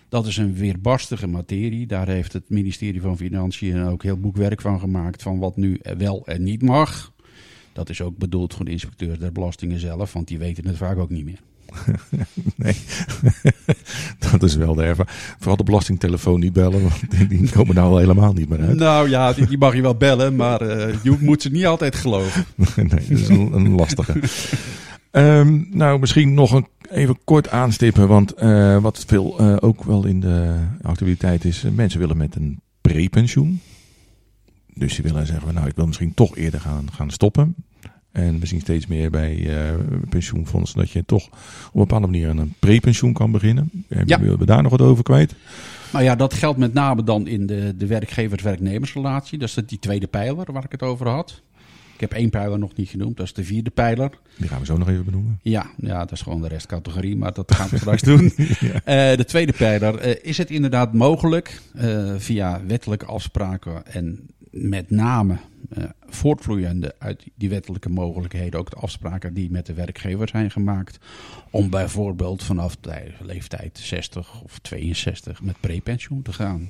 Dat 0.09 0.27
is 0.27 0.37
een 0.37 0.53
weerbarstige 0.53 1.27
materie. 1.27 1.87
Daar 1.87 2.07
heeft 2.07 2.33
het 2.33 2.49
ministerie 2.49 3.01
van 3.01 3.17
Financiën 3.17 3.83
ook 3.83 4.03
heel 4.03 4.19
boekwerk 4.19 4.61
van 4.61 4.79
gemaakt 4.79 5.21
van 5.21 5.39
wat 5.39 5.57
nu 5.57 5.79
wel 5.97 6.25
en 6.25 6.43
niet 6.43 6.61
mag. 6.61 7.13
Dat 7.73 7.89
is 7.89 8.01
ook 8.01 8.17
bedoeld 8.17 8.53
voor 8.53 8.65
de 8.65 8.71
inspecteur 8.71 9.19
der 9.19 9.31
belastingen 9.31 9.79
zelf, 9.79 10.13
want 10.13 10.27
die 10.27 10.37
weten 10.37 10.67
het 10.67 10.77
vaak 10.77 10.97
ook 10.97 11.09
niet 11.09 11.25
meer. 11.25 11.39
nee, 12.55 12.75
dat 14.31 14.43
is 14.43 14.55
wel 14.55 14.73
de 14.73 14.83
ervaring. 14.83 15.15
Vooral 15.37 15.57
de 15.57 15.63
belastingtelefoon 15.63 16.39
niet 16.39 16.53
bellen, 16.53 16.81
want 16.81 17.29
die 17.29 17.51
komen 17.51 17.75
nou 17.75 17.89
al 17.89 17.97
helemaal 17.97 18.33
niet 18.33 18.49
meer 18.49 18.61
uit. 18.61 18.77
Nou 18.77 19.09
ja, 19.09 19.33
die, 19.33 19.47
die 19.47 19.57
mag 19.57 19.75
je 19.75 19.81
wel 19.81 19.95
bellen, 19.95 20.35
maar 20.35 20.61
uh, 20.61 21.03
je 21.03 21.17
moet 21.19 21.41
ze 21.41 21.49
niet 21.49 21.65
altijd 21.65 21.95
geloven. 21.95 22.45
nee, 22.75 22.87
dat 22.87 22.99
is 23.09 23.27
een, 23.27 23.53
een 23.53 23.69
lastige. 23.69 24.19
Um, 25.17 25.67
nou, 25.71 25.99
misschien 25.99 26.33
nog 26.33 26.51
een, 26.51 26.67
even 26.89 27.17
kort 27.23 27.49
aanstippen, 27.49 28.07
want 28.07 28.41
uh, 28.41 28.77
wat 28.77 29.03
veel 29.07 29.41
uh, 29.41 29.55
ook 29.59 29.83
wel 29.83 30.05
in 30.05 30.19
de 30.19 30.55
actualiteit 30.81 31.45
is, 31.45 31.63
uh, 31.63 31.71
mensen 31.71 31.99
willen 31.99 32.17
met 32.17 32.35
een 32.35 32.61
prepensioen. 32.81 33.61
Dus 34.73 34.95
ze 34.95 35.01
willen 35.01 35.25
zeggen, 35.25 35.53
nou, 35.53 35.67
ik 35.67 35.75
wil 35.75 35.85
misschien 35.85 36.13
toch 36.13 36.37
eerder 36.37 36.59
gaan, 36.59 36.87
gaan 36.91 37.11
stoppen. 37.11 37.55
En 38.11 38.39
we 38.39 38.45
zien 38.45 38.59
steeds 38.59 38.87
meer 38.87 39.09
bij 39.09 39.49
pensioenfondsen 40.09 40.79
dat 40.79 40.89
je 40.89 41.05
toch 41.05 41.25
op 41.25 41.33
een 41.73 41.79
bepaalde 41.79 42.07
manier 42.07 42.29
een 42.29 42.53
prepensioen 42.59 43.13
kan 43.13 43.31
beginnen. 43.31 43.69
Ja. 44.05 44.19
Willen 44.19 44.39
we 44.39 44.45
daar 44.45 44.61
nog 44.61 44.71
wat 44.71 44.81
over 44.81 45.03
kwijt? 45.03 45.35
Nou 45.91 46.03
ja, 46.03 46.15
dat 46.15 46.33
geldt 46.33 46.57
met 46.57 46.73
name 46.73 47.03
dan 47.03 47.27
in 47.27 47.45
de, 47.45 47.73
de 47.77 47.87
werkgevers-werknemersrelatie. 47.87 49.37
Dat 49.37 49.47
is 49.47 49.63
die 49.65 49.79
tweede 49.79 50.07
pijler 50.07 50.51
waar 50.51 50.63
ik 50.63 50.71
het 50.71 50.81
over 50.81 51.07
had. 51.07 51.41
Ik 51.95 52.01
heb 52.01 52.13
één 52.13 52.29
pijler 52.29 52.59
nog 52.59 52.75
niet 52.75 52.89
genoemd, 52.89 53.17
dat 53.17 53.25
is 53.25 53.33
de 53.33 53.43
vierde 53.43 53.69
pijler. 53.69 54.09
Die 54.37 54.47
gaan 54.47 54.59
we 54.59 54.65
zo 54.65 54.77
nog 54.77 54.89
even 54.89 55.05
benoemen. 55.05 55.39
Ja, 55.41 55.65
ja 55.77 55.99
dat 55.99 56.11
is 56.11 56.21
gewoon 56.21 56.41
de 56.41 56.47
restcategorie, 56.47 57.15
maar 57.15 57.33
dat 57.33 57.55
gaan 57.55 57.69
we 57.69 57.77
straks 57.77 58.01
doen. 58.11 58.33
ja. 58.35 59.11
uh, 59.11 59.17
de 59.17 59.25
tweede 59.25 59.53
pijler, 59.53 60.07
uh, 60.07 60.15
is 60.21 60.37
het 60.37 60.49
inderdaad 60.49 60.93
mogelijk 60.93 61.61
uh, 61.75 62.13
via 62.17 62.61
wettelijke 62.67 63.05
afspraken 63.05 63.85
en 63.85 64.27
met 64.49 64.89
name 64.89 65.37
voortvloeiende 66.07 66.95
uit 66.99 67.23
die 67.35 67.49
wettelijke 67.49 67.89
mogelijkheden, 67.89 68.59
ook 68.59 68.69
de 68.69 68.75
afspraken 68.75 69.33
die 69.33 69.51
met 69.51 69.65
de 69.65 69.73
werkgever 69.73 70.27
zijn 70.27 70.51
gemaakt, 70.51 70.99
om 71.49 71.69
bijvoorbeeld 71.69 72.43
vanaf 72.43 72.75
de 72.75 73.11
leeftijd 73.21 73.77
60 73.77 74.41
of 74.41 74.59
62 74.59 75.41
met 75.41 75.59
prepensioen 75.59 76.21
te 76.21 76.33
gaan. 76.33 76.69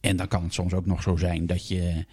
En 0.00 0.16
dan 0.16 0.28
kan 0.28 0.42
het 0.42 0.54
soms 0.54 0.74
ook 0.74 0.86
nog 0.86 1.02
zo 1.02 1.16
zijn 1.16 1.46
dat 1.46 1.68
je 1.68 2.04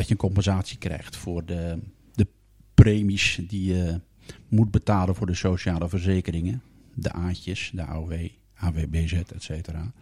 dat 0.00 0.08
je 0.08 0.14
een 0.14 0.20
compensatie 0.20 0.78
krijgt 0.78 1.16
voor 1.16 1.44
de, 1.44 1.78
de 2.14 2.26
premies 2.74 3.40
die 3.48 3.72
je 3.72 4.00
moet 4.48 4.70
betalen 4.70 5.14
voor 5.14 5.26
de 5.26 5.34
sociale 5.34 5.88
verzekeringen. 5.88 6.62
De 6.94 7.12
A'tjes, 7.12 7.70
de 7.74 7.82
AOW, 7.82 8.28
AWBZ, 8.54 9.12
et 9.12 9.42
cetera. 9.42 9.92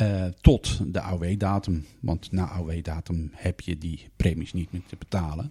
Uh, 0.00 0.24
tot 0.40 0.92
de 0.92 1.00
AOW-datum. 1.00 1.84
Want 2.00 2.32
na 2.32 2.48
AOW-datum 2.48 3.30
heb 3.32 3.60
je 3.60 3.78
die 3.78 4.08
premies 4.16 4.52
niet 4.52 4.72
meer 4.72 4.84
te 4.86 4.96
betalen. 4.98 5.50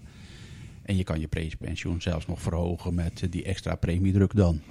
En 0.83 0.95
je 0.95 1.03
kan 1.03 1.19
je 1.19 1.27
prepensioen 1.27 2.01
zelfs 2.01 2.27
nog 2.27 2.41
verhogen 2.41 2.93
met 2.93 3.27
die 3.29 3.43
extra 3.43 3.75
premiedruk 3.75 4.35
dan. 4.35 4.61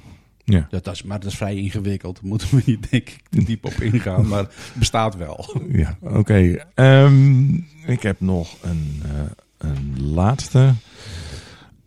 Ja. 0.44 0.66
Dat 0.70 0.86
is, 0.86 1.02
maar 1.02 1.20
dat 1.20 1.30
is 1.30 1.36
vrij 1.36 1.56
ingewikkeld. 1.56 2.14
Daar 2.14 2.30
moeten 2.30 2.56
we 2.56 2.62
niet 2.64 2.90
denk 2.90 3.08
ik 3.08 3.22
te 3.30 3.44
diep 3.44 3.64
op 3.64 3.72
ingaan. 3.72 4.28
Maar 4.28 4.38
het 4.38 4.72
bestaat 4.74 5.16
wel. 5.16 5.46
Ja, 5.72 5.98
oké. 6.00 6.18
Okay. 6.18 6.64
Um, 7.04 7.66
ik 7.86 8.02
heb 8.02 8.20
nog 8.20 8.56
een, 8.62 9.02
uh, 9.06 9.20
een 9.58 10.12
laatste. 10.12 10.74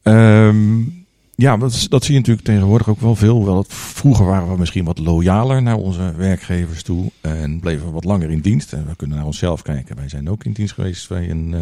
Um, 0.04 1.06
ja, 1.36 1.58
dat, 1.58 1.86
dat 1.90 2.04
zie 2.04 2.14
je 2.14 2.20
natuurlijk 2.20 2.48
tegenwoordig 2.48 2.90
ook 2.90 3.00
wel 3.00 3.16
veel. 3.16 3.46
Wel, 3.46 3.66
vroeger 3.68 4.26
waren 4.26 4.52
we 4.52 4.58
misschien 4.58 4.86
wat 4.86 4.98
loyaler 4.98 5.62
naar 5.62 5.76
onze 5.76 6.14
werkgevers 6.16 6.84
toe. 6.84 7.12
En 7.22 7.60
bleven 7.60 7.86
we 7.86 7.92
wat 7.92 8.04
langer 8.04 8.30
in 8.30 8.40
dienst. 8.40 8.74
En 8.74 8.88
we 8.88 8.96
kunnen 8.96 9.18
naar 9.18 9.26
onszelf 9.26 9.62
kijken. 9.62 9.96
Wij 9.96 10.10
zijn 10.10 10.30
ook 10.30 10.44
in 10.44 10.52
dienst 10.52 10.74
geweest 10.74 11.10
bij 11.10 11.30
een 11.30 11.52
uh, 11.52 11.62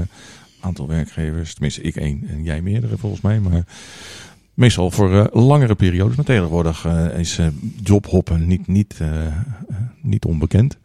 aantal 0.60 0.88
werkgevers. 0.88 1.54
Tenminste, 1.54 1.82
ik 1.82 1.96
één 1.96 2.28
en 2.28 2.44
jij 2.44 2.62
meerdere 2.62 2.98
volgens 2.98 3.22
mij. 3.22 3.40
Maar 3.40 3.66
Meestal 4.56 4.92
voor 4.92 5.12
uh, 5.12 5.26
langere 5.32 5.76
periodes. 5.76 6.16
Maar 6.16 6.26
tegenwoordig 6.26 6.86
uh, 6.86 7.20
is 7.20 7.40
uh, 7.40 7.48
jobhoppen 7.84 8.48
niet, 8.48 8.68
niet, 8.68 9.00
niet 10.02 10.26
onbekend. 10.26 10.78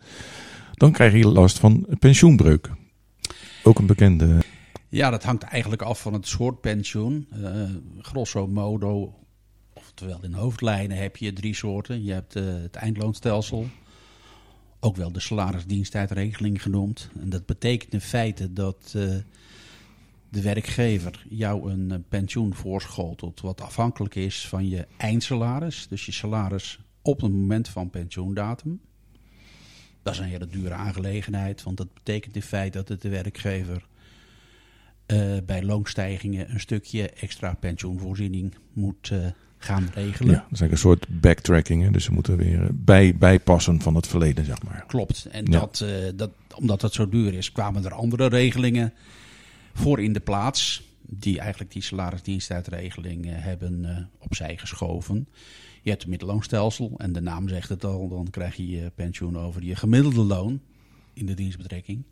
Dan 0.72 0.92
krijg 0.92 1.12
je 1.12 1.28
last 1.28 1.58
van 1.58 1.86
pensioenbreuk. 1.98 2.70
Ook 3.62 3.78
een 3.78 3.86
bekende. 3.86 4.38
Ja, 4.88 5.10
dat 5.10 5.24
hangt 5.24 5.42
eigenlijk 5.42 5.82
af 5.82 6.00
van 6.00 6.12
het 6.12 6.26
soort 6.26 6.60
pensioen. 6.60 7.28
grosso 8.00 8.46
modo, 8.46 9.14
oftewel 9.74 10.18
in 10.22 10.32
hoofdlijnen, 10.32 10.96
heb 10.96 11.16
je 11.16 11.32
drie 11.32 11.54
soorten. 11.54 12.04
Je 12.04 12.12
hebt 12.12 12.34
het 12.34 12.76
eindloonstelsel. 12.76 13.68
Ook 14.80 14.96
wel 14.96 15.12
de 15.12 15.20
salarisdienstijdregeling 15.20 16.62
genoemd. 16.62 17.10
En 17.20 17.28
dat 17.28 17.46
betekent 17.46 17.92
in 17.92 18.00
feite 18.00 18.52
dat 18.52 18.96
de 20.30 20.42
werkgever 20.42 21.24
jou 21.28 21.70
een 21.70 21.90
eh, 21.90 21.98
pensioen 22.08 22.54
voorschotelt 22.54 23.40
wat 23.40 23.60
afhankelijk 23.60 24.14
is 24.14 24.48
van 24.48 24.68
je 24.68 24.86
eindsalaris. 24.96 25.86
Dus 25.88 26.06
je 26.06 26.12
salaris 26.12 26.78
op 27.02 27.20
het 27.20 27.32
moment 27.32 27.68
van 27.68 27.90
pensioendatum. 27.90 28.80
Dat 30.02 30.12
is 30.12 30.18
een 30.18 30.26
hele 30.26 30.46
dure 30.46 30.74
aangelegenheid, 30.74 31.62
want 31.62 31.76
dat 31.76 31.94
betekent 31.94 32.34
in 32.34 32.42
feite 32.42 32.78
dat 32.78 32.88
het 32.88 33.02
de 33.02 33.08
werkgever 33.08 33.86
uh, 35.06 35.36
bij 35.46 35.62
loonstijgingen 35.62 36.50
een 36.50 36.60
stukje 36.60 37.10
extra 37.10 37.54
pensioenvoorziening 37.54 38.54
moet 38.72 39.10
uh, 39.12 39.26
gaan 39.58 39.90
regelen. 39.94 40.32
Ja, 40.32 40.40
dat 40.40 40.52
is 40.52 40.60
eigenlijk 40.60 40.72
een 40.72 40.78
soort 40.78 41.20
backtracking. 41.20 41.82
Hè? 41.82 41.90
Dus 41.90 42.04
ze 42.04 42.12
moeten 42.12 42.36
weer 42.36 42.68
bij, 42.72 43.16
bijpassen 43.16 43.80
van 43.80 43.94
het 43.94 44.06
verleden, 44.06 44.44
zeg 44.44 44.62
maar. 44.62 44.84
Klopt. 44.86 45.26
En 45.30 45.44
ja. 45.44 45.58
dat, 45.58 45.84
uh, 45.84 45.90
dat, 46.14 46.30
omdat 46.54 46.80
dat 46.80 46.92
zo 46.92 47.08
duur 47.08 47.34
is, 47.34 47.52
kwamen 47.52 47.84
er 47.84 47.92
andere 47.92 48.26
regelingen 48.26 48.92
voor 49.72 50.00
in 50.00 50.12
de 50.12 50.20
plaats. 50.20 50.88
Die 51.12 51.40
eigenlijk 51.40 51.72
die 51.72 51.82
salarisdienstuitregeling 51.82 53.26
uh, 53.26 53.32
hebben 53.34 53.84
uh, 53.84 53.98
opzij 54.18 54.56
geschoven. 54.56 55.28
Je 55.82 55.90
hebt 55.90 56.02
het 56.02 56.10
middelloonstelsel 56.10 56.94
en 56.96 57.12
de 57.12 57.20
naam 57.20 57.48
zegt 57.48 57.68
het 57.68 57.84
al. 57.84 58.08
Dan 58.08 58.30
krijg 58.30 58.56
je 58.56 58.68
je 58.68 58.92
pensioen 58.94 59.38
over 59.38 59.64
je 59.64 59.76
gemiddelde 59.76 60.22
loon 60.22 60.60
in 61.12 61.26
de 61.26 61.34
dienstbetrekking. 61.34 62.02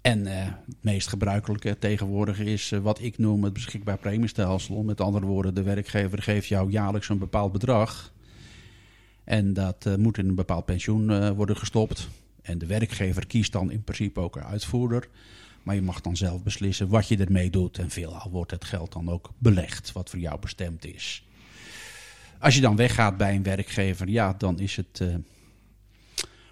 En 0.00 0.26
uh, 0.26 0.44
het 0.44 0.76
meest 0.80 1.08
gebruikelijke 1.08 1.78
tegenwoordig 1.78 2.38
is 2.38 2.70
wat 2.70 3.02
ik 3.02 3.18
noem 3.18 3.44
het 3.44 3.52
beschikbaar 3.52 3.98
premiestelsel. 3.98 4.82
Met 4.82 5.00
andere 5.00 5.26
woorden, 5.26 5.54
de 5.54 5.62
werkgever 5.62 6.22
geeft 6.22 6.46
jou 6.46 6.70
jaarlijks 6.70 7.08
een 7.08 7.18
bepaald 7.18 7.52
bedrag. 7.52 8.12
En 9.24 9.52
dat 9.52 9.96
moet 9.98 10.18
in 10.18 10.28
een 10.28 10.34
bepaald 10.34 10.64
pensioen 10.64 11.34
worden 11.34 11.56
gestopt. 11.56 12.08
En 12.42 12.58
de 12.58 12.66
werkgever 12.66 13.26
kiest 13.26 13.52
dan 13.52 13.70
in 13.70 13.82
principe 13.82 14.20
ook 14.20 14.36
een 14.36 14.44
uitvoerder. 14.44 15.08
Maar 15.68 15.76
je 15.76 15.82
mag 15.82 16.00
dan 16.00 16.16
zelf 16.16 16.42
beslissen 16.42 16.88
wat 16.88 17.08
je 17.08 17.16
ermee 17.16 17.50
doet. 17.50 17.78
En 17.78 17.90
veelal 17.90 18.28
wordt 18.30 18.50
het 18.50 18.64
geld 18.64 18.92
dan 18.92 19.10
ook 19.10 19.30
belegd, 19.38 19.92
wat 19.92 20.10
voor 20.10 20.18
jou 20.18 20.40
bestemd 20.40 20.86
is. 20.86 21.26
Als 22.38 22.54
je 22.54 22.60
dan 22.60 22.76
weggaat 22.76 23.16
bij 23.16 23.34
een 23.34 23.42
werkgever, 23.42 24.08
ja, 24.08 24.34
dan 24.38 24.58
is 24.58 24.76
het 24.76 25.00
uh, 25.02 25.14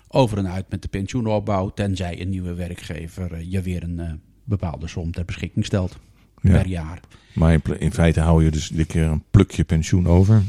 over 0.09 0.39
en 0.39 0.49
uit 0.49 0.71
met 0.71 0.83
de 0.83 0.89
pensioenopbouw. 0.89 1.71
Tenzij 1.71 2.21
een 2.21 2.29
nieuwe 2.29 2.55
werkgever 2.55 3.33
uh, 3.33 3.51
je 3.53 3.63
weer 3.63 3.83
een 3.83 3.99
uh, 3.99 4.13
bepaalde 4.45 4.89
som 4.89 5.13
ter 5.13 5.25
beschikking 5.25 5.65
stelt 5.65 5.99
ja. 6.41 6.53
per 6.53 6.67
jaar. 6.67 7.01
Maar 7.33 7.53
in, 7.53 7.63
in, 7.79 7.93
feite 7.93 8.21
hou 8.21 8.45
je 8.45 8.51
dus 8.51 8.71
iedere 8.71 8.89
keer 8.89 9.05
een 9.05 9.25
plukje 9.31 9.65
pensioen 9.65 10.07
over. 10.07 10.43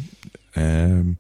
Ehm, 0.52 1.12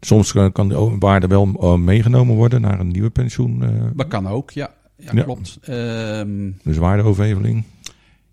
soms 0.00 0.32
kan 0.32 0.68
de 0.68 0.96
waarde 0.98 1.26
wel 1.26 1.46
meegenomen 1.78 2.34
worden 2.34 2.60
naar 2.60 2.80
een 2.80 2.88
nieuwe 2.88 3.10
pensioen. 3.10 3.62
Dat 3.94 4.08
kan 4.08 4.28
ook, 4.28 4.50
ja 4.50 4.76
ja, 4.98 5.10
ja. 5.14 5.22
klopt. 5.22 5.58
Um, 5.68 6.56
dus 6.62 6.76
waardeoverheveling? 6.76 7.64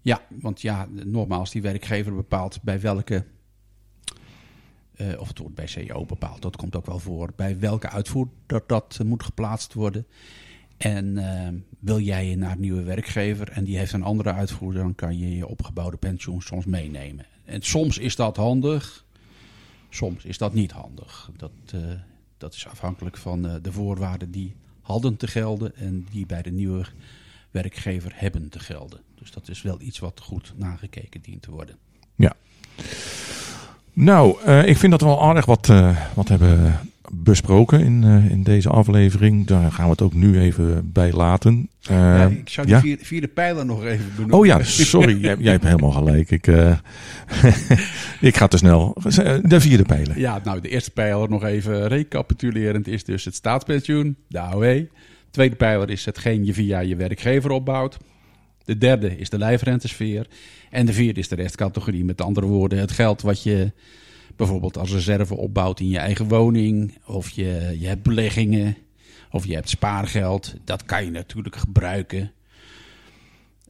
Ja, 0.02 0.22
want 0.30 0.62
ja, 0.62 0.88
nogmaals, 1.06 1.52
die 1.52 1.62
werkgever 1.62 2.16
bepaalt 2.16 2.60
bij 2.64 2.80
welke 2.80 3.26
Eh, 4.96 5.20
of 5.20 5.28
het 5.28 5.40
wordt 5.40 5.56
bij 5.56 5.68
CEO 5.68 6.06
bepaald, 6.06 6.42
dat 6.42 6.56
komt 6.56 6.76
ook 6.76 6.86
wel 6.86 7.00
voor. 7.00 7.30
Bij 7.36 7.60
welke 7.60 7.90
uitvoer 7.90 8.28
dat, 8.46 8.68
dat 8.68 9.00
moet 9.06 9.24
geplaatst 9.24 9.74
worden. 9.74 10.08
En 10.78 11.18
uh, 11.18 11.48
wil 11.80 12.00
jij 12.00 12.36
naar 12.36 12.52
een 12.52 12.60
nieuwe 12.60 12.84
werkgever 12.84 13.50
en 13.50 13.64
die 13.64 13.78
heeft 13.78 13.94
een 13.94 14.04
andere 14.04 14.32
uitvoerder, 14.32 14.82
dan 14.82 14.96
kan 14.96 15.18
je 15.18 15.36
je 15.36 15.48
opgebouwde 15.48 15.98
pensioen 15.98 16.42
soms 16.42 16.66
meenemen. 16.66 17.26
En 17.46 17.62
soms 17.62 17.98
is 17.98 18.16
dat 18.16 18.38
handig, 18.38 19.06
soms 19.90 20.26
is 20.26 20.38
dat 20.38 20.54
niet 20.54 20.72
handig. 20.72 21.32
Dat, 21.38 21.52
uh, 21.76 21.82
dat 22.38 22.54
is 22.54 22.68
afhankelijk 22.68 23.18
van 23.18 23.46
uh, 23.46 23.54
de 23.62 23.72
voorwaarden 23.72 24.32
die 24.32 24.56
hadden 24.86 25.18
te 25.18 25.28
gelden 25.28 25.76
en 25.76 26.08
die 26.12 26.26
bij 26.26 26.42
de 26.42 26.52
nieuwe 26.52 26.86
werkgever 27.52 28.12
hebben 28.16 28.50
te 28.50 28.60
gelden. 28.60 29.00
Dus 29.16 29.32
dat 29.32 29.50
is 29.50 29.62
wel 29.62 29.82
iets 29.82 30.00
wat 30.00 30.20
goed 30.24 30.54
nagekeken 30.56 31.22
dient 31.22 31.42
te 31.42 31.52
worden. 31.52 31.76
Ja. 32.16 32.34
Nou, 33.94 34.46
uh, 34.46 34.68
ik 34.68 34.78
vind 34.78 34.92
dat 34.92 35.02
we 35.02 35.08
wel 35.08 35.22
aardig 35.22 35.46
wat, 35.46 35.68
uh, 35.68 35.98
wat 36.14 36.28
hebben 36.28 36.80
besproken 37.24 37.80
in, 37.80 38.04
uh, 38.04 38.32
in 38.32 38.44
deze 38.44 38.70
aflevering. 38.70 39.48
Daar 39.48 39.72
gaan 39.72 39.86
we 39.86 39.92
het 39.92 40.02
ook 40.02 40.14
nu 40.14 40.40
even 40.40 40.92
bij 40.92 41.12
laten. 41.12 41.70
Ja, 41.80 42.28
ik 42.28 42.50
zou 42.50 42.68
die 42.68 42.76
ja? 42.76 42.82
vierde, 42.82 43.06
vierde 43.06 43.28
pijler 43.28 43.66
nog 43.66 43.86
even 43.86 44.12
benoemen. 44.16 44.38
Oh 44.38 44.46
ja, 44.46 44.64
sorry. 44.64 45.18
jij, 45.22 45.36
jij, 45.40 45.52
hebt 45.52 45.64
helemaal 45.64 45.92
gelijk. 45.92 46.32
Ik, 46.32 46.48
ik 48.30 48.38
ga 48.38 48.48
te 48.48 48.58
snel. 48.58 48.98
De 49.44 49.60
vierde 49.60 49.84
pijler. 49.84 50.20
Ja, 50.20 50.42
nou 50.44 50.62
de 50.62 50.70
eerste 50.70 50.92
pijler 50.92 51.30
nog 51.30 51.44
even 51.44 51.88
recapitulerend 51.88 52.88
is 52.88 53.04
dus 53.04 53.26
het 53.26 53.36
staatspensioen, 53.36 54.16
de 54.28 54.40
AOW. 54.40 54.84
Tweede 55.32 55.56
pijler 55.56 55.90
is 55.90 56.06
hetgeen 56.06 56.46
je 56.46 56.54
via 56.54 56.80
je 56.80 56.96
werkgever 56.96 57.52
opbouwt. 57.52 57.98
De 58.64 58.78
derde 58.78 59.18
is 59.18 59.30
de 59.30 59.38
lijfrentesfeer. 59.38 60.28
En 60.70 60.86
de 60.86 60.94
vierde 60.94 61.20
is 61.20 61.28
de 61.28 61.36
restcategorie. 61.36 62.06
Met 62.06 62.22
andere 62.22 62.46
woorden, 62.46 62.80
het 62.80 62.92
geld 62.92 63.22
wat 63.22 63.44
je 63.44 63.72
bijvoorbeeld 64.36 64.78
als 64.78 64.92
reserve 64.92 65.36
opbouwt 65.36 65.80
in 65.80 65.90
je 65.90 65.98
eigen 65.98 66.28
woning. 66.28 66.98
Of 67.06 67.30
je, 67.30 67.76
je 67.80 67.88
hebt 67.88 68.04
beleggingen. 68.04 68.78
Of 69.32 69.46
je 69.46 69.54
hebt 69.54 69.70
spaargeld. 69.70 70.56
Dat 70.64 70.86
kan 70.86 71.06
je 71.06 71.12
natuurlijk 71.12 71.56
gebruiken. 71.56 72.32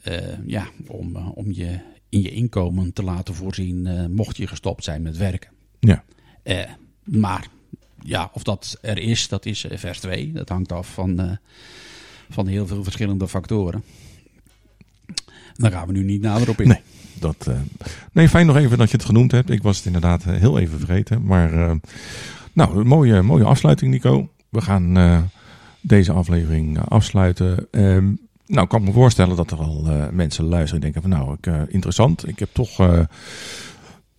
Uh, 0.08 0.45
ja, 0.45 0.67
om, 0.88 1.15
uh, 1.15 1.30
om 1.34 1.51
je 1.51 1.80
in 2.10 2.21
je 2.21 2.32
inkomen 2.32 2.93
te 2.93 3.04
laten 3.04 3.36
voorzien. 3.36 3.86
Uh, 3.86 4.06
mocht 4.06 4.38
je 4.38 4.47
gestopt 4.47 4.84
zijn 4.84 5.01
met 5.01 5.17
werken. 5.17 5.51
Ja. 5.80 6.04
maar 7.04 7.47
ja, 8.01 8.30
of 8.34 8.43
dat 8.43 8.78
er 8.82 8.97
is, 8.97 9.28
dat 9.28 9.45
is 9.45 9.65
vers 9.69 9.99
2. 9.99 10.32
Dat 10.32 10.49
hangt 10.49 10.71
af 10.71 10.93
van, 10.93 11.39
van 12.30 12.47
heel 12.47 12.67
veel 12.67 12.84
verschillende 12.84 13.28
factoren. 13.28 13.84
Daar 15.54 15.71
gaan 15.71 15.88
we 15.88 15.93
nu 15.93 16.04
niet 16.04 16.21
nader 16.21 16.49
op 16.49 16.62
in. 16.62 16.67
Nee, 16.67 16.82
dat, 17.19 17.45
uh, 17.49 17.56
nee, 18.12 18.30
fijn 18.30 18.45
nog 18.45 18.56
even 18.56 18.78
dat 18.78 18.89
je 18.91 18.97
het 18.97 19.06
genoemd 19.06 19.32
hebt. 19.32 19.49
Ik 19.49 19.63
was 19.63 19.78
het 19.78 19.86
inderdaad 19.86 20.23
heel 20.23 20.60
even 20.60 20.78
vergeten. 20.78 21.23
Maar 21.23 21.54
uh, 21.54 21.71
nou, 22.54 22.84
mooie, 22.84 23.21
mooie 23.21 23.43
afsluiting 23.43 23.91
Nico. 23.91 24.30
We 24.49 24.62
gaan 24.62 24.97
uh, 24.97 25.17
deze 25.82 26.12
aflevering 26.12 26.80
afsluiten. 26.80 27.67
Um, 27.71 28.19
nou, 28.47 28.63
ik 28.63 28.69
kan 28.69 28.84
me 28.84 28.91
voorstellen 28.91 29.36
dat 29.36 29.51
er 29.51 29.58
al 29.58 29.88
mensen 30.12 30.45
luisteren 30.45 30.84
en 30.84 30.91
denken 30.91 31.01
van 31.01 31.19
nou, 31.19 31.38
ik, 31.41 31.69
interessant. 31.69 32.28
Ik 32.28 32.39
heb 32.39 32.49
toch 32.51 32.78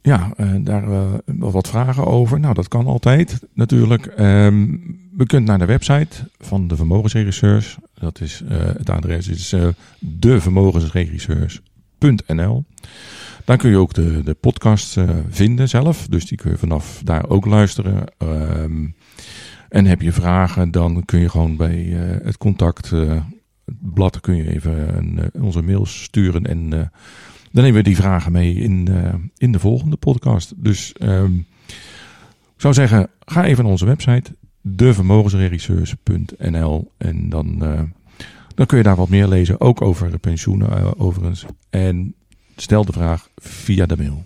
ja, 0.02 0.32
daar 0.60 0.84
wat 1.26 1.68
vragen 1.68 2.06
over. 2.06 2.40
Nou, 2.40 2.54
dat 2.54 2.68
kan 2.68 2.86
altijd 2.86 3.40
natuurlijk. 3.54 4.14
Um, 4.18 5.04
we 5.16 5.26
kunt 5.26 5.46
naar 5.46 5.58
de 5.58 5.64
website 5.64 6.30
van 6.38 6.68
de 6.68 6.76
Vermogensregisseurs. 6.76 7.76
Dat 7.94 8.20
is, 8.20 8.42
uh, 8.50 8.58
het 8.58 8.90
adres 8.90 9.28
is 9.28 9.52
uh, 9.52 9.68
devermogensregisseurs.nl. 11.98 12.64
Daar 13.44 13.56
kun 13.56 13.70
je 13.70 13.76
ook 13.76 13.94
de, 13.94 14.22
de 14.22 14.34
podcast 14.34 14.96
uh, 14.96 15.10
vinden 15.28 15.68
zelf. 15.68 16.06
Dus 16.08 16.26
die 16.26 16.38
kun 16.38 16.50
je 16.50 16.58
vanaf 16.58 17.00
daar 17.04 17.28
ook 17.28 17.46
luisteren. 17.46 18.04
Um, 18.18 18.94
en 19.68 19.86
heb 19.86 20.02
je 20.02 20.12
vragen, 20.12 20.70
dan 20.70 21.04
kun 21.04 21.20
je 21.20 21.28
gewoon 21.28 21.56
bij 21.56 21.74
het 22.22 22.36
contact 22.36 22.92
blad 23.64 24.20
kun 24.20 24.36
je 24.36 24.54
even 24.54 24.96
een, 24.96 25.30
onze 25.40 25.62
mails 25.62 26.02
sturen. 26.02 26.46
En 26.46 26.70
dan 26.70 27.64
nemen 27.64 27.74
we 27.74 27.82
die 27.82 27.96
vragen 27.96 28.32
mee 28.32 28.54
in, 28.54 28.88
in 29.36 29.52
de 29.52 29.58
volgende 29.58 29.96
podcast. 29.96 30.52
Dus 30.56 30.94
um, 31.02 31.46
ik 32.54 32.60
zou 32.62 32.74
zeggen, 32.74 33.10
ga 33.24 33.44
even 33.44 33.62
naar 33.62 33.72
onze 33.72 33.86
website 33.86 34.36
devermogensregisseurs.nl 34.62 36.92
en 36.96 37.28
dan, 37.28 37.62
dan 38.56 38.66
kun 38.66 38.76
je 38.76 38.82
daar 38.82 38.96
wat 38.96 39.08
meer 39.08 39.28
lezen, 39.28 39.60
ook 39.60 39.82
over 39.82 40.18
pensioenen 40.18 40.70
uh, 40.78 40.90
overigens. 40.96 41.44
En 41.70 42.14
stel 42.56 42.84
de 42.84 42.92
vraag 42.92 43.28
via 43.36 43.86
de 43.86 43.96
mail. 43.96 44.24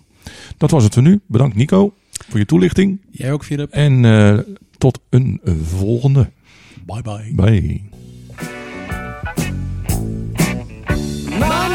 Dat 0.57 0.71
was 0.71 0.83
het 0.83 0.93
voor 0.93 1.03
nu. 1.03 1.21
Bedankt 1.27 1.55
Nico 1.55 1.93
voor 2.29 2.39
je 2.39 2.45
toelichting. 2.45 3.01
Jij 3.09 3.31
ook 3.31 3.43
Philip. 3.43 3.71
En 3.71 4.03
uh, 4.03 4.37
tot 4.77 4.99
een 5.09 5.41
volgende. 5.63 6.31
Bye 6.85 7.01
bye. 7.01 7.33
Bye. 7.35 7.81
Mama. 11.39 11.70